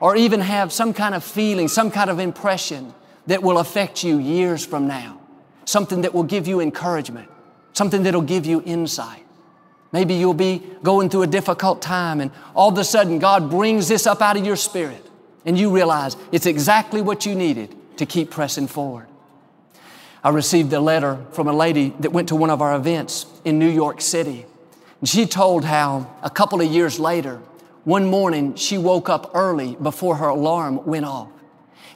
or 0.00 0.16
even 0.16 0.40
have 0.40 0.72
some 0.72 0.92
kind 0.94 1.14
of 1.14 1.22
feeling, 1.22 1.68
some 1.68 1.90
kind 1.90 2.10
of 2.10 2.18
impression 2.18 2.94
that 3.26 3.42
will 3.42 3.58
affect 3.58 4.02
you 4.02 4.18
years 4.18 4.64
from 4.64 4.86
now. 4.88 5.20
Something 5.64 6.02
that 6.02 6.12
will 6.12 6.24
give 6.24 6.48
you 6.48 6.60
encouragement, 6.60 7.30
something 7.72 8.02
that'll 8.02 8.20
give 8.22 8.46
you 8.46 8.62
insight. 8.66 9.24
Maybe 9.92 10.14
you'll 10.14 10.34
be 10.34 10.62
going 10.82 11.08
through 11.08 11.22
a 11.22 11.26
difficult 11.28 11.82
time 11.82 12.20
and 12.20 12.30
all 12.54 12.70
of 12.70 12.78
a 12.78 12.84
sudden 12.84 13.18
God 13.18 13.50
brings 13.50 13.88
this 13.88 14.06
up 14.06 14.22
out 14.22 14.36
of 14.36 14.44
your 14.44 14.56
spirit 14.56 15.06
and 15.44 15.58
you 15.58 15.70
realize 15.70 16.16
it's 16.32 16.46
exactly 16.46 17.02
what 17.02 17.26
you 17.26 17.34
needed 17.34 17.76
to 17.98 18.06
keep 18.06 18.30
pressing 18.30 18.66
forward. 18.66 19.06
I 20.24 20.30
received 20.30 20.72
a 20.72 20.80
letter 20.80 21.18
from 21.32 21.48
a 21.48 21.52
lady 21.52 21.94
that 22.00 22.12
went 22.12 22.28
to 22.28 22.36
one 22.36 22.50
of 22.50 22.62
our 22.62 22.76
events 22.76 23.26
in 23.44 23.58
New 23.58 23.68
York 23.68 24.00
City. 24.00 24.46
And 25.00 25.08
she 25.08 25.26
told 25.26 25.64
how 25.64 26.14
a 26.22 26.30
couple 26.30 26.60
of 26.60 26.70
years 26.70 27.00
later, 27.00 27.40
one 27.84 28.06
morning 28.06 28.54
she 28.54 28.78
woke 28.78 29.08
up 29.08 29.32
early 29.34 29.74
before 29.74 30.16
her 30.16 30.28
alarm 30.28 30.86
went 30.86 31.06
off. 31.06 31.28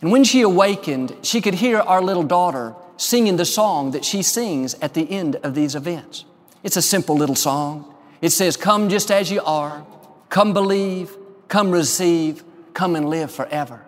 And 0.01 0.11
when 0.11 0.25
she 0.25 0.41
awakened, 0.43 1.15
she 1.23 1.41
could 1.41 1.55
hear 1.55 1.79
our 1.79 2.03
little 2.03 2.25
daughter 2.25 2.75
singing 2.97 3.37
the 3.37 3.45
song 3.45 3.93
that 3.93 4.05
she 4.05 4.23
sings 4.23 4.75
at 4.75 4.95
the 4.95 5.09
end 5.09 5.37
of 5.37 5.55
these 5.55 5.75
events. 5.75 6.25
It's 6.65 6.77
a 6.77 6.83
simple 6.83 7.17
little 7.17 7.37
song. 7.37 7.95
It 8.21 8.31
says, 8.31 8.57
Come 8.57 8.89
just 8.89 9.11
as 9.11 9.31
you 9.31 9.41
are, 9.43 9.87
come 10.31 10.53
believe, 10.53 11.17
come 11.47 11.71
receive, 11.71 12.43
come 12.75 12.97
and 12.97 13.09
live 13.09 13.31
forever. 13.31 13.85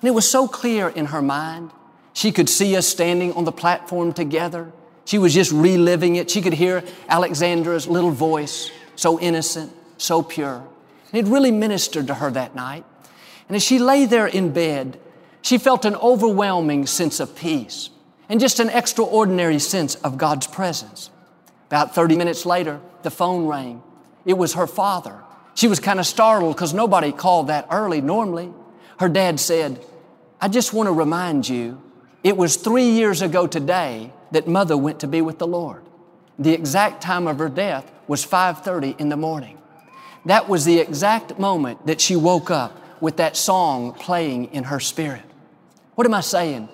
And 0.00 0.08
it 0.08 0.12
was 0.12 0.30
so 0.30 0.46
clear 0.46 0.88
in 0.88 1.06
her 1.06 1.22
mind. 1.22 1.72
She 2.20 2.32
could 2.32 2.50
see 2.50 2.76
us 2.76 2.86
standing 2.86 3.32
on 3.32 3.44
the 3.44 3.50
platform 3.50 4.12
together. 4.12 4.70
She 5.06 5.16
was 5.16 5.32
just 5.32 5.50
reliving 5.52 6.16
it. 6.16 6.30
She 6.30 6.42
could 6.42 6.52
hear 6.52 6.84
Alexandra's 7.08 7.88
little 7.88 8.10
voice, 8.10 8.70
so 8.94 9.18
innocent, 9.18 9.72
so 9.96 10.22
pure. 10.22 10.62
And 11.10 11.26
it 11.26 11.32
really 11.32 11.50
ministered 11.50 12.08
to 12.08 12.14
her 12.16 12.30
that 12.32 12.54
night. 12.54 12.84
And 13.48 13.56
as 13.56 13.62
she 13.62 13.78
lay 13.78 14.04
there 14.04 14.26
in 14.26 14.52
bed, 14.52 15.00
she 15.40 15.56
felt 15.56 15.86
an 15.86 15.96
overwhelming 15.96 16.84
sense 16.84 17.20
of 17.20 17.34
peace 17.34 17.88
and 18.28 18.38
just 18.38 18.60
an 18.60 18.68
extraordinary 18.68 19.58
sense 19.58 19.94
of 19.94 20.18
God's 20.18 20.46
presence. 20.46 21.08
About 21.68 21.94
30 21.94 22.18
minutes 22.18 22.44
later, 22.44 22.82
the 23.00 23.10
phone 23.10 23.46
rang. 23.46 23.82
It 24.26 24.36
was 24.36 24.52
her 24.52 24.66
father. 24.66 25.16
She 25.54 25.68
was 25.68 25.80
kind 25.80 25.98
of 25.98 26.04
startled 26.04 26.54
because 26.54 26.74
nobody 26.74 27.12
called 27.12 27.46
that 27.46 27.66
early 27.70 28.02
normally. 28.02 28.52
Her 28.98 29.08
dad 29.08 29.40
said, 29.40 29.82
I 30.38 30.48
just 30.48 30.74
want 30.74 30.86
to 30.86 30.92
remind 30.92 31.48
you, 31.48 31.80
it 32.22 32.36
was 32.36 32.56
three 32.56 32.88
years 32.88 33.22
ago 33.22 33.46
today 33.46 34.12
that 34.32 34.46
mother 34.46 34.76
went 34.76 35.00
to 35.00 35.06
be 35.06 35.22
with 35.22 35.38
the 35.38 35.46
Lord. 35.46 35.82
The 36.38 36.52
exact 36.52 37.02
time 37.02 37.26
of 37.26 37.38
her 37.38 37.48
death 37.48 37.90
was 38.06 38.24
5.30 38.24 38.98
in 39.00 39.08
the 39.08 39.16
morning. 39.16 39.58
That 40.26 40.48
was 40.48 40.64
the 40.64 40.78
exact 40.78 41.38
moment 41.38 41.86
that 41.86 42.00
she 42.00 42.16
woke 42.16 42.50
up 42.50 42.78
with 43.00 43.16
that 43.16 43.36
song 43.36 43.94
playing 43.94 44.52
in 44.52 44.64
her 44.64 44.80
spirit. 44.80 45.22
What 45.94 46.06
am 46.06 46.14
I 46.14 46.20
saying? 46.20 46.68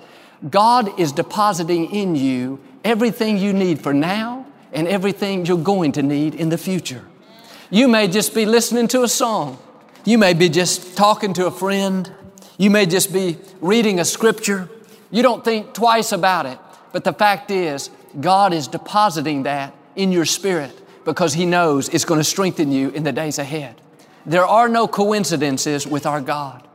God 0.51 0.99
is 0.99 1.13
depositing 1.13 1.91
in 1.93 2.17
you 2.17 2.61
everything 2.85 3.39
you 3.39 3.53
need 3.53 3.81
for 3.81 3.95
now 3.95 4.47
and 4.73 4.87
everything 4.87 5.47
you're 5.47 5.59
going 5.59 5.93
to 5.93 6.03
need 6.03 6.35
in 6.35 6.49
the 6.49 6.59
future. 6.59 7.05
You 7.71 7.89
may 7.89 8.09
just 8.09 8.35
be 8.35 8.47
listening 8.47 8.89
to 8.89 9.03
a 9.03 9.09
song. 9.09 9.59
You 10.05 10.19
may 10.19 10.35
be 10.35 10.49
just 10.49 10.97
talking 10.97 11.33
to 11.35 11.47
a 11.47 11.51
friend. 11.51 12.13
You 12.59 12.71
may 12.71 12.87
just 12.87 13.13
be 13.13 13.39
reading 13.61 13.99
a 13.99 14.05
scripture. 14.05 14.69
You 15.11 15.23
don't 15.23 15.45
think 15.45 15.73
twice 15.73 16.13
about 16.13 16.47
it. 16.47 16.59
But 16.93 17.05
the 17.05 17.13
fact 17.13 17.51
is, 17.51 17.91
God 18.21 18.53
is 18.53 18.69
depositing 18.69 19.43
that 19.43 19.75
in 19.97 20.13
your 20.13 20.25
spirit 20.25 20.73
because 21.05 21.35
He 21.35 21.45
knows 21.45 21.89
it's 21.89 22.05
going 22.05 22.21
to 22.21 22.25
strengthen 22.25 22.73
you 22.73 22.91
in 22.91 23.05
the 23.05 23.13
days 23.13 23.39
ahead. 23.39 23.81
There 24.25 24.47
are 24.47 24.69
no 24.69 24.89
coincidences 24.89 25.87
with 25.87 26.07
our 26.07 26.21
God. 26.21 26.67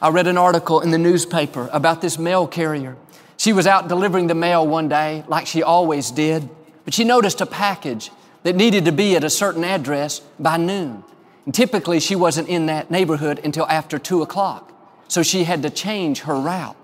I 0.00 0.08
read 0.08 0.26
an 0.26 0.38
article 0.38 0.80
in 0.80 0.90
the 0.90 0.98
newspaper 0.98 1.68
about 1.72 2.00
this 2.00 2.18
mail 2.18 2.46
carrier. 2.46 2.96
She 3.36 3.52
was 3.52 3.66
out 3.66 3.88
delivering 3.88 4.28
the 4.28 4.34
mail 4.34 4.66
one 4.66 4.88
day, 4.88 5.24
like 5.28 5.46
she 5.46 5.62
always 5.62 6.10
did, 6.10 6.48
but 6.84 6.94
she 6.94 7.04
noticed 7.04 7.40
a 7.40 7.46
package 7.46 8.10
that 8.42 8.56
needed 8.56 8.84
to 8.86 8.92
be 8.92 9.16
at 9.16 9.24
a 9.24 9.30
certain 9.30 9.64
address 9.64 10.20
by 10.38 10.56
noon. 10.56 11.04
And 11.44 11.54
typically, 11.54 12.00
she 12.00 12.16
wasn't 12.16 12.48
in 12.48 12.66
that 12.66 12.90
neighborhood 12.90 13.40
until 13.44 13.66
after 13.66 13.98
two 13.98 14.22
o'clock, 14.22 14.72
so 15.08 15.22
she 15.22 15.44
had 15.44 15.62
to 15.62 15.70
change 15.70 16.20
her 16.20 16.34
route. 16.34 16.76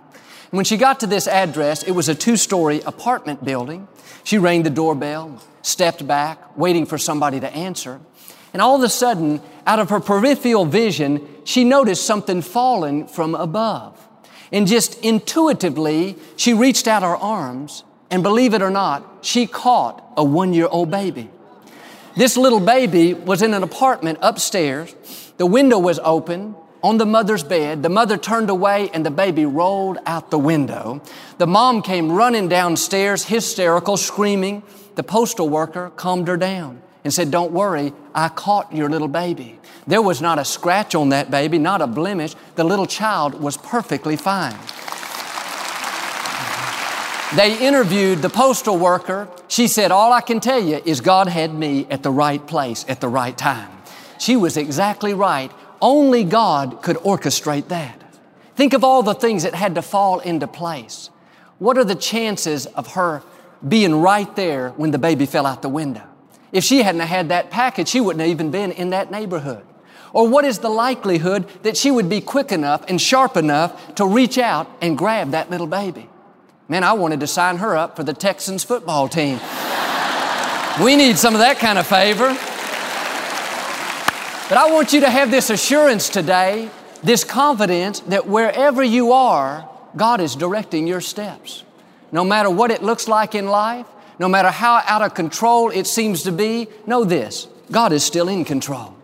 When 0.50 0.64
she 0.64 0.78
got 0.78 1.00
to 1.00 1.06
this 1.06 1.28
address, 1.28 1.82
it 1.82 1.90
was 1.90 2.08
a 2.08 2.14
two 2.14 2.36
story 2.36 2.80
apartment 2.82 3.44
building. 3.44 3.86
She 4.24 4.38
rang 4.38 4.62
the 4.62 4.70
doorbell, 4.70 5.42
stepped 5.62 6.06
back, 6.06 6.56
waiting 6.56 6.86
for 6.86 6.96
somebody 6.96 7.38
to 7.40 7.52
answer. 7.54 8.00
And 8.52 8.62
all 8.62 8.76
of 8.76 8.82
a 8.82 8.88
sudden, 8.88 9.42
out 9.66 9.78
of 9.78 9.90
her 9.90 10.00
peripheral 10.00 10.64
vision, 10.64 11.26
she 11.44 11.64
noticed 11.64 12.06
something 12.06 12.40
falling 12.40 13.06
from 13.06 13.34
above. 13.34 14.02
And 14.50 14.66
just 14.66 15.04
intuitively, 15.04 16.16
she 16.36 16.54
reached 16.54 16.88
out 16.88 17.02
her 17.02 17.16
arms, 17.16 17.84
and 18.10 18.22
believe 18.22 18.54
it 18.54 18.62
or 18.62 18.70
not, 18.70 19.18
she 19.20 19.46
caught 19.46 20.02
a 20.16 20.24
one 20.24 20.54
year 20.54 20.68
old 20.70 20.90
baby. 20.90 21.28
This 22.16 22.38
little 22.38 22.60
baby 22.60 23.12
was 23.12 23.42
in 23.42 23.52
an 23.52 23.62
apartment 23.62 24.18
upstairs. 24.22 24.94
The 25.36 25.46
window 25.46 25.78
was 25.78 26.00
open 26.02 26.56
on 26.82 26.98
the 26.98 27.06
mother's 27.06 27.44
bed. 27.44 27.82
The 27.82 27.88
mother 27.88 28.16
turned 28.16 28.50
away 28.50 28.90
and 28.92 29.04
the 29.04 29.10
baby 29.10 29.46
rolled 29.46 29.98
out 30.06 30.30
the 30.30 30.38
window. 30.38 31.02
The 31.38 31.46
mom 31.46 31.82
came 31.82 32.12
running 32.12 32.48
downstairs, 32.48 33.24
hysterical, 33.24 33.96
screaming. 33.96 34.62
The 34.94 35.02
postal 35.02 35.48
worker 35.48 35.90
calmed 35.96 36.28
her 36.28 36.36
down 36.36 36.82
and 37.04 37.12
said, 37.12 37.30
Don't 37.30 37.52
worry, 37.52 37.92
I 38.14 38.28
caught 38.28 38.74
your 38.74 38.88
little 38.88 39.08
baby. 39.08 39.58
There 39.86 40.02
was 40.02 40.20
not 40.20 40.38
a 40.38 40.44
scratch 40.44 40.94
on 40.94 41.08
that 41.10 41.30
baby, 41.30 41.58
not 41.58 41.80
a 41.80 41.86
blemish. 41.86 42.34
The 42.56 42.64
little 42.64 42.86
child 42.86 43.40
was 43.40 43.56
perfectly 43.56 44.16
fine. 44.16 44.58
They 47.36 47.58
interviewed 47.58 48.22
the 48.22 48.30
postal 48.30 48.78
worker. 48.78 49.28
She 49.48 49.68
said, 49.68 49.90
All 49.90 50.12
I 50.12 50.20
can 50.20 50.40
tell 50.40 50.62
you 50.62 50.80
is 50.84 51.00
God 51.00 51.28
had 51.28 51.52
me 51.52 51.86
at 51.90 52.02
the 52.02 52.10
right 52.10 52.44
place 52.46 52.84
at 52.88 53.00
the 53.00 53.08
right 53.08 53.36
time. 53.36 53.70
She 54.18 54.34
was 54.36 54.56
exactly 54.56 55.14
right 55.14 55.52
only 55.80 56.24
God 56.24 56.82
could 56.82 56.96
orchestrate 56.96 57.68
that. 57.68 58.02
Think 58.56 58.72
of 58.72 58.82
all 58.82 59.02
the 59.02 59.14
things 59.14 59.44
that 59.44 59.54
had 59.54 59.76
to 59.76 59.82
fall 59.82 60.18
into 60.20 60.46
place. 60.46 61.10
What 61.58 61.78
are 61.78 61.84
the 61.84 61.94
chances 61.94 62.66
of 62.66 62.94
her 62.94 63.22
being 63.66 64.00
right 64.00 64.34
there 64.36 64.70
when 64.70 64.90
the 64.90 64.98
baby 64.98 65.26
fell 65.26 65.46
out 65.46 65.62
the 65.62 65.68
window? 65.68 66.02
If 66.52 66.64
she 66.64 66.82
hadn't 66.82 67.02
had 67.02 67.28
that 67.28 67.50
package, 67.50 67.88
she 67.88 68.00
wouldn't 68.00 68.20
have 68.20 68.30
even 68.30 68.50
been 68.50 68.72
in 68.72 68.90
that 68.90 69.10
neighborhood. 69.10 69.64
Or 70.12 70.26
what 70.28 70.44
is 70.44 70.58
the 70.58 70.70
likelihood 70.70 71.46
that 71.62 71.76
she 71.76 71.90
would 71.90 72.08
be 72.08 72.20
quick 72.20 72.50
enough 72.50 72.84
and 72.88 73.00
sharp 73.00 73.36
enough 73.36 73.94
to 73.96 74.06
reach 74.06 74.38
out 74.38 74.70
and 74.80 74.96
grab 74.96 75.32
that 75.32 75.50
little 75.50 75.66
baby? 75.66 76.08
Man, 76.68 76.84
I 76.84 76.94
wanted 76.94 77.20
to 77.20 77.26
sign 77.26 77.58
her 77.58 77.76
up 77.76 77.96
for 77.96 78.02
the 78.02 78.14
Texans 78.14 78.64
football 78.64 79.08
team. 79.08 79.38
we 80.82 80.96
need 80.96 81.18
some 81.18 81.34
of 81.34 81.40
that 81.40 81.58
kind 81.58 81.78
of 81.78 81.86
favor. 81.86 82.36
But 84.48 84.56
I 84.56 84.72
want 84.72 84.94
you 84.94 85.00
to 85.00 85.10
have 85.10 85.30
this 85.30 85.50
assurance 85.50 86.08
today, 86.08 86.70
this 87.02 87.22
confidence 87.22 88.00
that 88.00 88.26
wherever 88.26 88.82
you 88.82 89.12
are, 89.12 89.68
God 89.94 90.22
is 90.22 90.34
directing 90.34 90.86
your 90.86 91.02
steps. 91.02 91.64
No 92.12 92.24
matter 92.24 92.48
what 92.48 92.70
it 92.70 92.82
looks 92.82 93.08
like 93.08 93.34
in 93.34 93.48
life, 93.48 93.84
no 94.18 94.26
matter 94.26 94.50
how 94.50 94.82
out 94.86 95.02
of 95.02 95.12
control 95.12 95.68
it 95.68 95.86
seems 95.86 96.22
to 96.22 96.32
be, 96.32 96.66
know 96.86 97.04
this 97.04 97.46
God 97.70 97.92
is 97.92 98.02
still 98.02 98.26
in 98.26 98.46
control. 98.46 98.96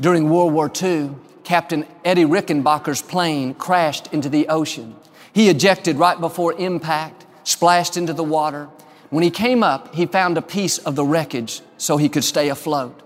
During 0.00 0.28
World 0.28 0.52
War 0.52 0.68
II, 0.82 1.10
Captain 1.44 1.86
Eddie 2.04 2.24
Rickenbacker's 2.24 3.00
plane 3.00 3.54
crashed 3.54 4.12
into 4.12 4.28
the 4.28 4.48
ocean. 4.48 4.96
He 5.32 5.50
ejected 5.50 5.98
right 5.98 6.20
before 6.20 6.54
impact, 6.54 7.26
splashed 7.44 7.96
into 7.96 8.12
the 8.12 8.24
water. 8.24 8.68
When 9.10 9.22
he 9.22 9.30
came 9.30 9.62
up, 9.62 9.94
he 9.94 10.04
found 10.04 10.36
a 10.36 10.42
piece 10.42 10.78
of 10.78 10.96
the 10.96 11.04
wreckage 11.04 11.60
so 11.76 11.96
he 11.96 12.08
could 12.08 12.24
stay 12.24 12.48
afloat. 12.48 12.98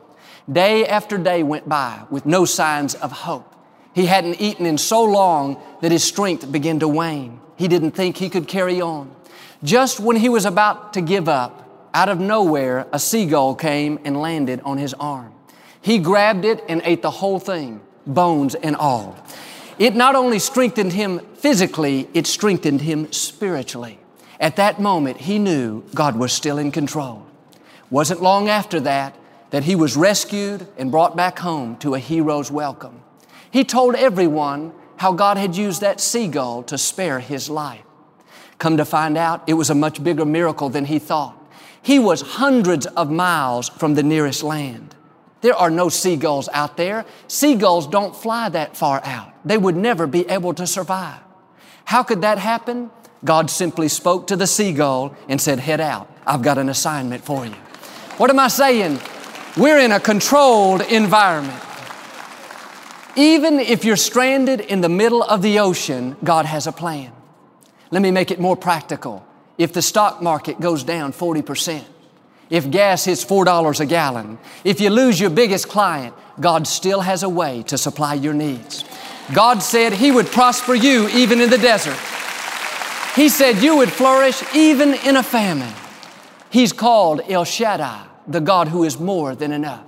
Day 0.50 0.86
after 0.86 1.18
day 1.18 1.42
went 1.42 1.68
by 1.68 2.02
with 2.08 2.24
no 2.24 2.44
signs 2.44 2.94
of 2.94 3.10
hope. 3.10 3.52
He 3.94 4.06
hadn't 4.06 4.40
eaten 4.40 4.66
in 4.66 4.78
so 4.78 5.02
long 5.02 5.60
that 5.80 5.90
his 5.90 6.04
strength 6.04 6.50
began 6.52 6.78
to 6.80 6.88
wane. 6.88 7.40
He 7.56 7.66
didn't 7.66 7.92
think 7.92 8.16
he 8.16 8.28
could 8.28 8.46
carry 8.46 8.80
on. 8.80 9.10
Just 9.64 9.98
when 9.98 10.16
he 10.16 10.28
was 10.28 10.44
about 10.44 10.92
to 10.92 11.00
give 11.00 11.28
up, 11.28 11.90
out 11.94 12.08
of 12.08 12.20
nowhere, 12.20 12.86
a 12.92 12.98
seagull 12.98 13.54
came 13.54 13.98
and 14.04 14.20
landed 14.20 14.60
on 14.64 14.78
his 14.78 14.94
arm. 14.94 15.32
He 15.80 15.98
grabbed 15.98 16.44
it 16.44 16.62
and 16.68 16.82
ate 16.84 17.02
the 17.02 17.10
whole 17.10 17.40
thing, 17.40 17.80
bones 18.06 18.54
and 18.54 18.76
all. 18.76 19.16
It 19.78 19.96
not 19.96 20.14
only 20.14 20.38
strengthened 20.38 20.92
him 20.92 21.20
physically, 21.36 22.08
it 22.12 22.26
strengthened 22.26 22.82
him 22.82 23.10
spiritually. 23.12 23.98
At 24.38 24.56
that 24.56 24.80
moment, 24.80 25.16
he 25.16 25.38
knew 25.38 25.82
God 25.94 26.16
was 26.16 26.32
still 26.32 26.58
in 26.58 26.70
control. 26.70 27.26
Wasn't 27.90 28.20
long 28.20 28.48
after 28.48 28.78
that 28.80 29.16
that 29.50 29.64
he 29.64 29.74
was 29.74 29.96
rescued 29.96 30.66
and 30.76 30.90
brought 30.90 31.16
back 31.16 31.38
home 31.38 31.76
to 31.78 31.94
a 31.94 31.98
hero's 31.98 32.50
welcome. 32.50 33.02
He 33.50 33.64
told 33.64 33.94
everyone 33.94 34.72
how 34.96 35.12
God 35.12 35.36
had 35.36 35.56
used 35.56 35.80
that 35.80 36.00
seagull 36.00 36.62
to 36.64 36.78
spare 36.78 37.20
his 37.20 37.48
life. 37.48 37.82
Come 38.58 38.76
to 38.78 38.84
find 38.84 39.16
out, 39.16 39.42
it 39.46 39.54
was 39.54 39.70
a 39.70 39.74
much 39.74 40.02
bigger 40.02 40.24
miracle 40.24 40.68
than 40.68 40.86
he 40.86 40.98
thought. 40.98 41.36
He 41.82 41.98
was 41.98 42.22
hundreds 42.22 42.86
of 42.86 43.10
miles 43.10 43.68
from 43.68 43.94
the 43.94 44.02
nearest 44.02 44.42
land. 44.42 44.94
There 45.42 45.54
are 45.54 45.70
no 45.70 45.88
seagulls 45.88 46.48
out 46.52 46.76
there. 46.76 47.04
Seagulls 47.28 47.86
don't 47.86 48.16
fly 48.16 48.48
that 48.48 48.76
far 48.76 49.00
out. 49.04 49.32
They 49.44 49.58
would 49.58 49.76
never 49.76 50.06
be 50.06 50.28
able 50.28 50.54
to 50.54 50.66
survive. 50.66 51.20
How 51.84 52.02
could 52.02 52.22
that 52.22 52.38
happen? 52.38 52.90
God 53.24 53.50
simply 53.50 53.88
spoke 53.88 54.26
to 54.28 54.36
the 54.36 54.46
seagull 54.46 55.14
and 55.28 55.40
said, 55.40 55.60
Head 55.60 55.80
out. 55.80 56.10
I've 56.26 56.42
got 56.42 56.58
an 56.58 56.68
assignment 56.68 57.24
for 57.24 57.46
you. 57.46 57.52
What 58.16 58.30
am 58.30 58.40
I 58.40 58.48
saying? 58.48 58.98
We're 59.56 59.78
in 59.78 59.92
a 59.92 60.00
controlled 60.00 60.82
environment. 60.82 61.62
Even 63.16 63.58
if 63.58 63.84
you're 63.84 63.96
stranded 63.96 64.60
in 64.60 64.82
the 64.82 64.88
middle 64.88 65.22
of 65.22 65.40
the 65.40 65.60
ocean, 65.60 66.16
God 66.22 66.44
has 66.44 66.66
a 66.66 66.72
plan. 66.72 67.12
Let 67.90 68.02
me 68.02 68.10
make 68.10 68.30
it 68.30 68.38
more 68.38 68.56
practical. 68.56 69.26
If 69.56 69.72
the 69.72 69.80
stock 69.80 70.20
market 70.20 70.60
goes 70.60 70.84
down 70.84 71.14
40%, 71.14 71.82
if 72.50 72.70
gas 72.70 73.06
hits 73.06 73.24
$4 73.24 73.80
a 73.80 73.86
gallon, 73.86 74.38
if 74.62 74.80
you 74.80 74.90
lose 74.90 75.18
your 75.18 75.30
biggest 75.30 75.68
client, 75.68 76.14
God 76.38 76.66
still 76.66 77.00
has 77.00 77.22
a 77.22 77.28
way 77.28 77.62
to 77.64 77.78
supply 77.78 78.14
your 78.14 78.34
needs. 78.34 78.84
God 79.34 79.62
said 79.62 79.94
He 79.94 80.10
would 80.10 80.26
prosper 80.26 80.74
you 80.74 81.08
even 81.08 81.40
in 81.40 81.48
the 81.48 81.58
desert. 81.58 81.98
He 83.16 83.30
said 83.30 83.62
you 83.62 83.78
would 83.78 83.90
flourish 83.90 84.42
even 84.54 84.92
in 84.92 85.16
a 85.16 85.22
famine. 85.22 85.72
He's 86.50 86.74
called 86.74 87.22
El 87.28 87.46
Shaddai, 87.46 88.06
the 88.26 88.40
God 88.40 88.68
who 88.68 88.84
is 88.84 88.98
more 88.98 89.34
than 89.34 89.52
enough. 89.52 89.84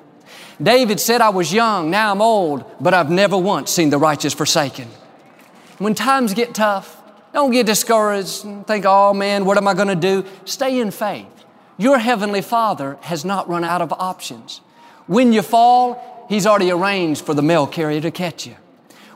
David 0.61 0.99
said, 0.99 1.21
I 1.21 1.29
was 1.29 1.53
young, 1.53 1.91
now 1.91 2.13
I'm 2.13 2.21
old, 2.21 2.65
but 2.81 2.93
I've 2.93 3.11
never 3.11 3.39
once 3.39 3.71
seen 3.71 3.91
the 3.91 3.99
righteous 3.99 4.35
forsaken. 4.35 4.89
When 5.79 5.95
times 5.95 6.35
get 6.35 6.55
tough, 6.55 7.01
don't 7.33 7.53
get 7.53 7.67
discouraged 7.67 8.45
and 8.45 8.67
think, 8.67 8.85
oh 8.87 9.15
man, 9.15 9.45
what 9.45 9.57
am 9.57 9.69
I 9.69 9.75
going 9.75 9.89
to 9.89 9.95
do? 9.95 10.25
Stay 10.45 10.81
in 10.81 10.91
faith. 10.91 11.27
Your 11.77 11.99
Heavenly 11.99 12.43
Father 12.43 12.99
has 13.03 13.25
not 13.25 13.49
run 13.49 13.63
out 13.63 13.81
of 13.81 13.93
options. 13.93 14.61
When 15.07 15.33
you 15.33 15.43
fall, 15.43 16.27
He's 16.29 16.47
already 16.47 16.71
arranged 16.71 17.25
for 17.25 17.33
the 17.33 17.43
mail 17.43 17.67
carrier 17.67 18.01
to 18.01 18.11
catch 18.11 18.47
you. 18.47 18.57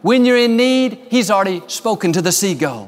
When 0.00 0.24
you're 0.24 0.38
in 0.38 0.56
need, 0.56 0.98
He's 1.10 1.30
already 1.30 1.62
spoken 1.66 2.12
to 2.12 2.22
the 2.22 2.32
seagull. 2.32 2.86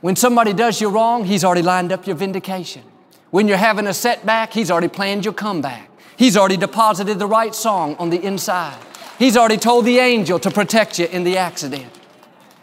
When 0.00 0.14
somebody 0.14 0.52
does 0.52 0.80
you 0.80 0.90
wrong, 0.90 1.24
He's 1.24 1.44
already 1.44 1.62
lined 1.62 1.90
up 1.90 2.06
your 2.06 2.16
vindication. 2.16 2.82
When 3.30 3.46
you're 3.46 3.58
having 3.58 3.86
a 3.86 3.94
setback, 3.94 4.52
He's 4.52 4.70
already 4.70 4.88
planned 4.88 5.24
your 5.24 5.34
comeback. 5.34 5.90
He's 6.16 6.36
already 6.36 6.56
deposited 6.56 7.18
the 7.18 7.26
right 7.26 7.54
song 7.54 7.94
on 7.96 8.10
the 8.10 8.22
inside. 8.22 8.78
He's 9.18 9.36
already 9.36 9.56
told 9.56 9.84
the 9.84 9.98
angel 9.98 10.38
to 10.40 10.50
protect 10.50 10.98
you 10.98 11.06
in 11.06 11.24
the 11.24 11.36
accident. 11.36 11.86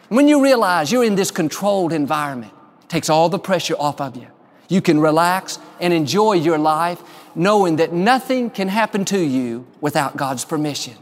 When 0.10 0.28
you 0.28 0.44
realize 0.44 0.92
you're 0.92 1.04
in 1.04 1.16
this 1.16 1.32
controlled 1.32 1.94
environment, 1.94 2.54
it 2.84 2.90
takes 2.90 3.10
all 3.10 3.30
the 3.30 3.40
pressure 3.40 3.76
off 3.78 4.02
of 4.02 4.16
you. 4.16 4.28
You 4.68 4.82
can 4.82 5.00
relax 5.00 5.60
and 5.80 5.94
enjoy 5.94 6.34
your 6.34 6.58
life 6.58 7.02
knowing 7.36 7.76
that 7.76 7.94
nothing 7.94 8.50
can 8.50 8.68
happen 8.68 9.06
to 9.06 9.20
you 9.20 9.68
without 9.82 10.18
God's 10.18 10.46
permission. 10.46 10.96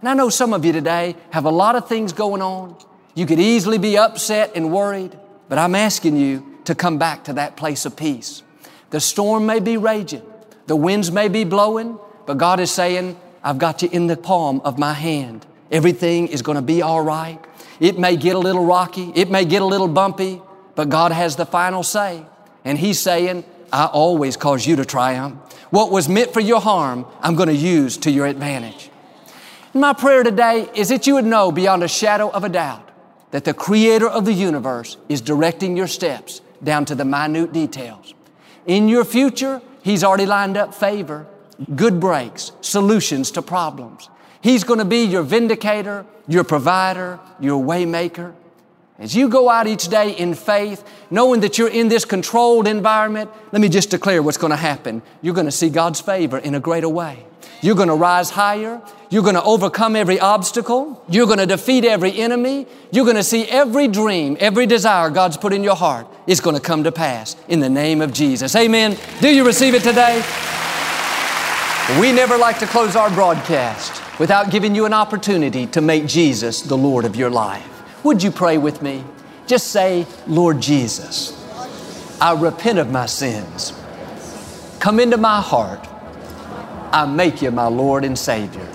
And 0.00 0.08
I 0.08 0.14
know 0.14 0.28
some 0.28 0.52
of 0.52 0.64
you 0.64 0.72
today 0.72 1.16
have 1.30 1.44
a 1.44 1.50
lot 1.50 1.74
of 1.74 1.88
things 1.88 2.12
going 2.12 2.42
on. 2.42 2.76
You 3.14 3.26
could 3.26 3.40
easily 3.40 3.78
be 3.78 3.96
upset 3.96 4.52
and 4.54 4.70
worried, 4.70 5.18
but 5.48 5.58
I'm 5.58 5.74
asking 5.74 6.16
you 6.16 6.58
to 6.64 6.74
come 6.74 6.98
back 6.98 7.24
to 7.24 7.32
that 7.34 7.56
place 7.56 7.86
of 7.86 7.96
peace. 7.96 8.42
The 8.90 9.00
storm 9.00 9.46
may 9.46 9.60
be 9.60 9.76
raging, 9.76 10.22
the 10.66 10.76
winds 10.76 11.10
may 11.10 11.28
be 11.28 11.44
blowing, 11.44 11.98
but 12.26 12.38
God 12.38 12.60
is 12.60 12.70
saying, 12.70 13.18
I've 13.42 13.58
got 13.58 13.82
you 13.82 13.88
in 13.90 14.06
the 14.06 14.16
palm 14.16 14.60
of 14.64 14.78
my 14.78 14.92
hand. 14.92 15.46
Everything 15.70 16.28
is 16.28 16.42
going 16.42 16.56
to 16.56 16.62
be 16.62 16.82
all 16.82 17.02
right. 17.02 17.38
It 17.80 17.98
may 17.98 18.16
get 18.16 18.34
a 18.34 18.38
little 18.38 18.64
rocky, 18.64 19.12
it 19.14 19.30
may 19.30 19.44
get 19.44 19.62
a 19.62 19.66
little 19.66 19.88
bumpy, 19.88 20.40
but 20.74 20.88
God 20.88 21.12
has 21.12 21.36
the 21.36 21.46
final 21.46 21.82
say. 21.82 22.24
And 22.64 22.78
He's 22.78 22.98
saying, 22.98 23.44
I 23.72 23.86
always 23.86 24.36
cause 24.36 24.66
you 24.66 24.76
to 24.76 24.84
triumph. 24.84 25.36
What 25.70 25.90
was 25.90 26.08
meant 26.08 26.32
for 26.32 26.40
your 26.40 26.60
harm, 26.60 27.06
I'm 27.20 27.34
going 27.34 27.48
to 27.48 27.54
use 27.54 27.96
to 27.98 28.10
your 28.10 28.26
advantage. 28.26 28.90
And 29.72 29.80
My 29.80 29.92
prayer 29.92 30.22
today 30.22 30.68
is 30.74 30.88
that 30.88 31.06
you 31.06 31.14
would 31.14 31.24
know 31.24 31.52
beyond 31.52 31.82
a 31.82 31.88
shadow 31.88 32.30
of 32.30 32.44
a 32.44 32.48
doubt 32.48 32.90
that 33.32 33.44
the 33.44 33.52
Creator 33.52 34.08
of 34.08 34.24
the 34.24 34.32
universe 34.32 34.96
is 35.08 35.20
directing 35.20 35.76
your 35.76 35.88
steps 35.88 36.40
down 36.62 36.84
to 36.86 36.94
the 36.94 37.04
minute 37.04 37.52
details. 37.52 38.14
In 38.66 38.88
your 38.88 39.04
future, 39.04 39.62
He's 39.82 40.02
already 40.02 40.26
lined 40.26 40.56
up 40.56 40.74
favor, 40.74 41.26
good 41.76 42.00
breaks, 42.00 42.50
solutions 42.60 43.30
to 43.32 43.42
problems. 43.42 44.10
He's 44.40 44.64
going 44.64 44.80
to 44.80 44.84
be 44.84 45.04
your 45.04 45.22
vindicator, 45.22 46.04
your 46.26 46.44
provider, 46.44 47.20
your 47.38 47.62
waymaker. 47.62 48.34
As 48.98 49.14
you 49.14 49.28
go 49.28 49.48
out 49.48 49.66
each 49.66 49.88
day 49.88 50.10
in 50.10 50.34
faith, 50.34 50.82
knowing 51.10 51.40
that 51.40 51.58
you're 51.58 51.68
in 51.68 51.88
this 51.88 52.04
controlled 52.04 52.66
environment, 52.66 53.30
let 53.52 53.60
me 53.60 53.68
just 53.68 53.90
declare 53.90 54.22
what's 54.22 54.38
going 54.38 54.50
to 54.50 54.56
happen. 54.56 55.02
You're 55.22 55.34
going 55.34 55.46
to 55.46 55.52
see 55.52 55.68
God's 55.68 56.00
favor 56.00 56.38
in 56.38 56.54
a 56.54 56.60
greater 56.60 56.88
way. 56.88 57.24
You're 57.60 57.76
going 57.76 57.88
to 57.88 57.94
rise 57.94 58.30
higher. 58.30 58.82
You're 59.10 59.22
going 59.22 59.34
to 59.34 59.42
overcome 59.42 59.96
every 59.96 60.18
obstacle. 60.18 61.04
You're 61.08 61.26
going 61.26 61.38
to 61.38 61.46
defeat 61.46 61.84
every 61.84 62.18
enemy. 62.18 62.66
You're 62.90 63.04
going 63.04 63.16
to 63.16 63.22
see 63.22 63.44
every 63.44 63.86
dream, 63.86 64.36
every 64.40 64.66
desire 64.66 65.10
God's 65.10 65.36
put 65.36 65.52
in 65.52 65.62
your 65.62 65.76
heart 65.76 66.08
is 66.26 66.40
going 66.40 66.56
to 66.56 66.62
come 66.62 66.84
to 66.84 66.92
pass 66.92 67.36
in 67.48 67.60
the 67.60 67.68
name 67.68 68.00
of 68.00 68.12
Jesus. 68.12 68.54
Amen. 68.56 68.96
Do 69.20 69.34
you 69.34 69.46
receive 69.46 69.74
it 69.74 69.82
today? 69.82 70.24
We 72.00 72.12
never 72.12 72.36
like 72.36 72.58
to 72.58 72.66
close 72.66 72.96
our 72.96 73.10
broadcast 73.10 74.02
without 74.18 74.50
giving 74.50 74.74
you 74.74 74.86
an 74.86 74.92
opportunity 74.92 75.66
to 75.68 75.80
make 75.80 76.06
Jesus 76.06 76.62
the 76.62 76.76
Lord 76.76 77.04
of 77.04 77.14
your 77.14 77.30
life. 77.30 77.64
Would 78.04 78.22
you 78.22 78.30
pray 78.30 78.58
with 78.58 78.82
me? 78.82 79.04
Just 79.46 79.68
say, 79.68 80.06
Lord 80.26 80.60
Jesus, 80.60 81.32
I 82.20 82.32
repent 82.32 82.78
of 82.78 82.90
my 82.90 83.06
sins. 83.06 83.72
Come 84.80 84.98
into 84.98 85.16
my 85.16 85.40
heart. 85.40 85.86
I 86.92 87.06
make 87.06 87.42
you 87.42 87.50
my 87.50 87.66
Lord 87.66 88.04
and 88.04 88.18
Savior. 88.18 88.66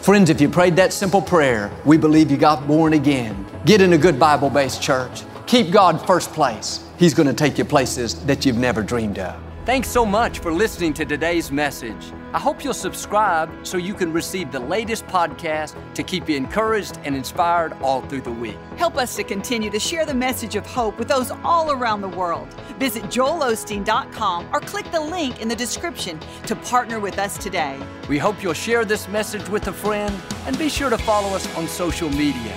Friends, 0.00 0.30
if 0.30 0.40
you 0.40 0.48
prayed 0.48 0.76
that 0.76 0.92
simple 0.92 1.22
prayer, 1.22 1.70
we 1.84 1.96
believe 1.96 2.30
you 2.30 2.36
got 2.36 2.66
born 2.66 2.92
again. 2.92 3.46
Get 3.64 3.80
in 3.80 3.92
a 3.94 3.98
good 3.98 4.18
Bible 4.18 4.50
based 4.50 4.82
church. 4.82 5.22
Keep 5.54 5.70
God 5.70 6.04
first 6.04 6.32
place. 6.32 6.80
He's 6.98 7.14
going 7.14 7.28
to 7.28 7.32
take 7.32 7.58
you 7.58 7.64
places 7.64 8.16
that 8.26 8.44
you've 8.44 8.56
never 8.56 8.82
dreamed 8.82 9.20
of. 9.20 9.40
Thanks 9.64 9.86
so 9.86 10.04
much 10.04 10.40
for 10.40 10.52
listening 10.52 10.92
to 10.94 11.04
today's 11.04 11.52
message. 11.52 12.12
I 12.32 12.40
hope 12.40 12.64
you'll 12.64 12.74
subscribe 12.74 13.48
so 13.64 13.76
you 13.76 13.94
can 13.94 14.12
receive 14.12 14.50
the 14.50 14.58
latest 14.58 15.06
podcast 15.06 15.76
to 15.94 16.02
keep 16.02 16.28
you 16.28 16.36
encouraged 16.36 16.98
and 17.04 17.14
inspired 17.14 17.72
all 17.74 18.00
through 18.02 18.22
the 18.22 18.32
week. 18.32 18.56
Help 18.78 18.96
us 18.96 19.14
to 19.14 19.22
continue 19.22 19.70
to 19.70 19.78
share 19.78 20.04
the 20.04 20.12
message 20.12 20.56
of 20.56 20.66
hope 20.66 20.98
with 20.98 21.06
those 21.06 21.30
all 21.44 21.70
around 21.70 22.00
the 22.00 22.08
world. 22.08 22.52
Visit 22.80 23.04
joelosteen.com 23.04 24.48
or 24.52 24.58
click 24.58 24.90
the 24.90 25.00
link 25.00 25.40
in 25.40 25.46
the 25.46 25.54
description 25.54 26.18
to 26.48 26.56
partner 26.56 26.98
with 26.98 27.20
us 27.20 27.38
today. 27.38 27.78
We 28.08 28.18
hope 28.18 28.42
you'll 28.42 28.54
share 28.54 28.84
this 28.84 29.06
message 29.06 29.48
with 29.48 29.68
a 29.68 29.72
friend 29.72 30.20
and 30.46 30.58
be 30.58 30.68
sure 30.68 30.90
to 30.90 30.98
follow 30.98 31.28
us 31.28 31.46
on 31.56 31.68
social 31.68 32.10
media. 32.10 32.56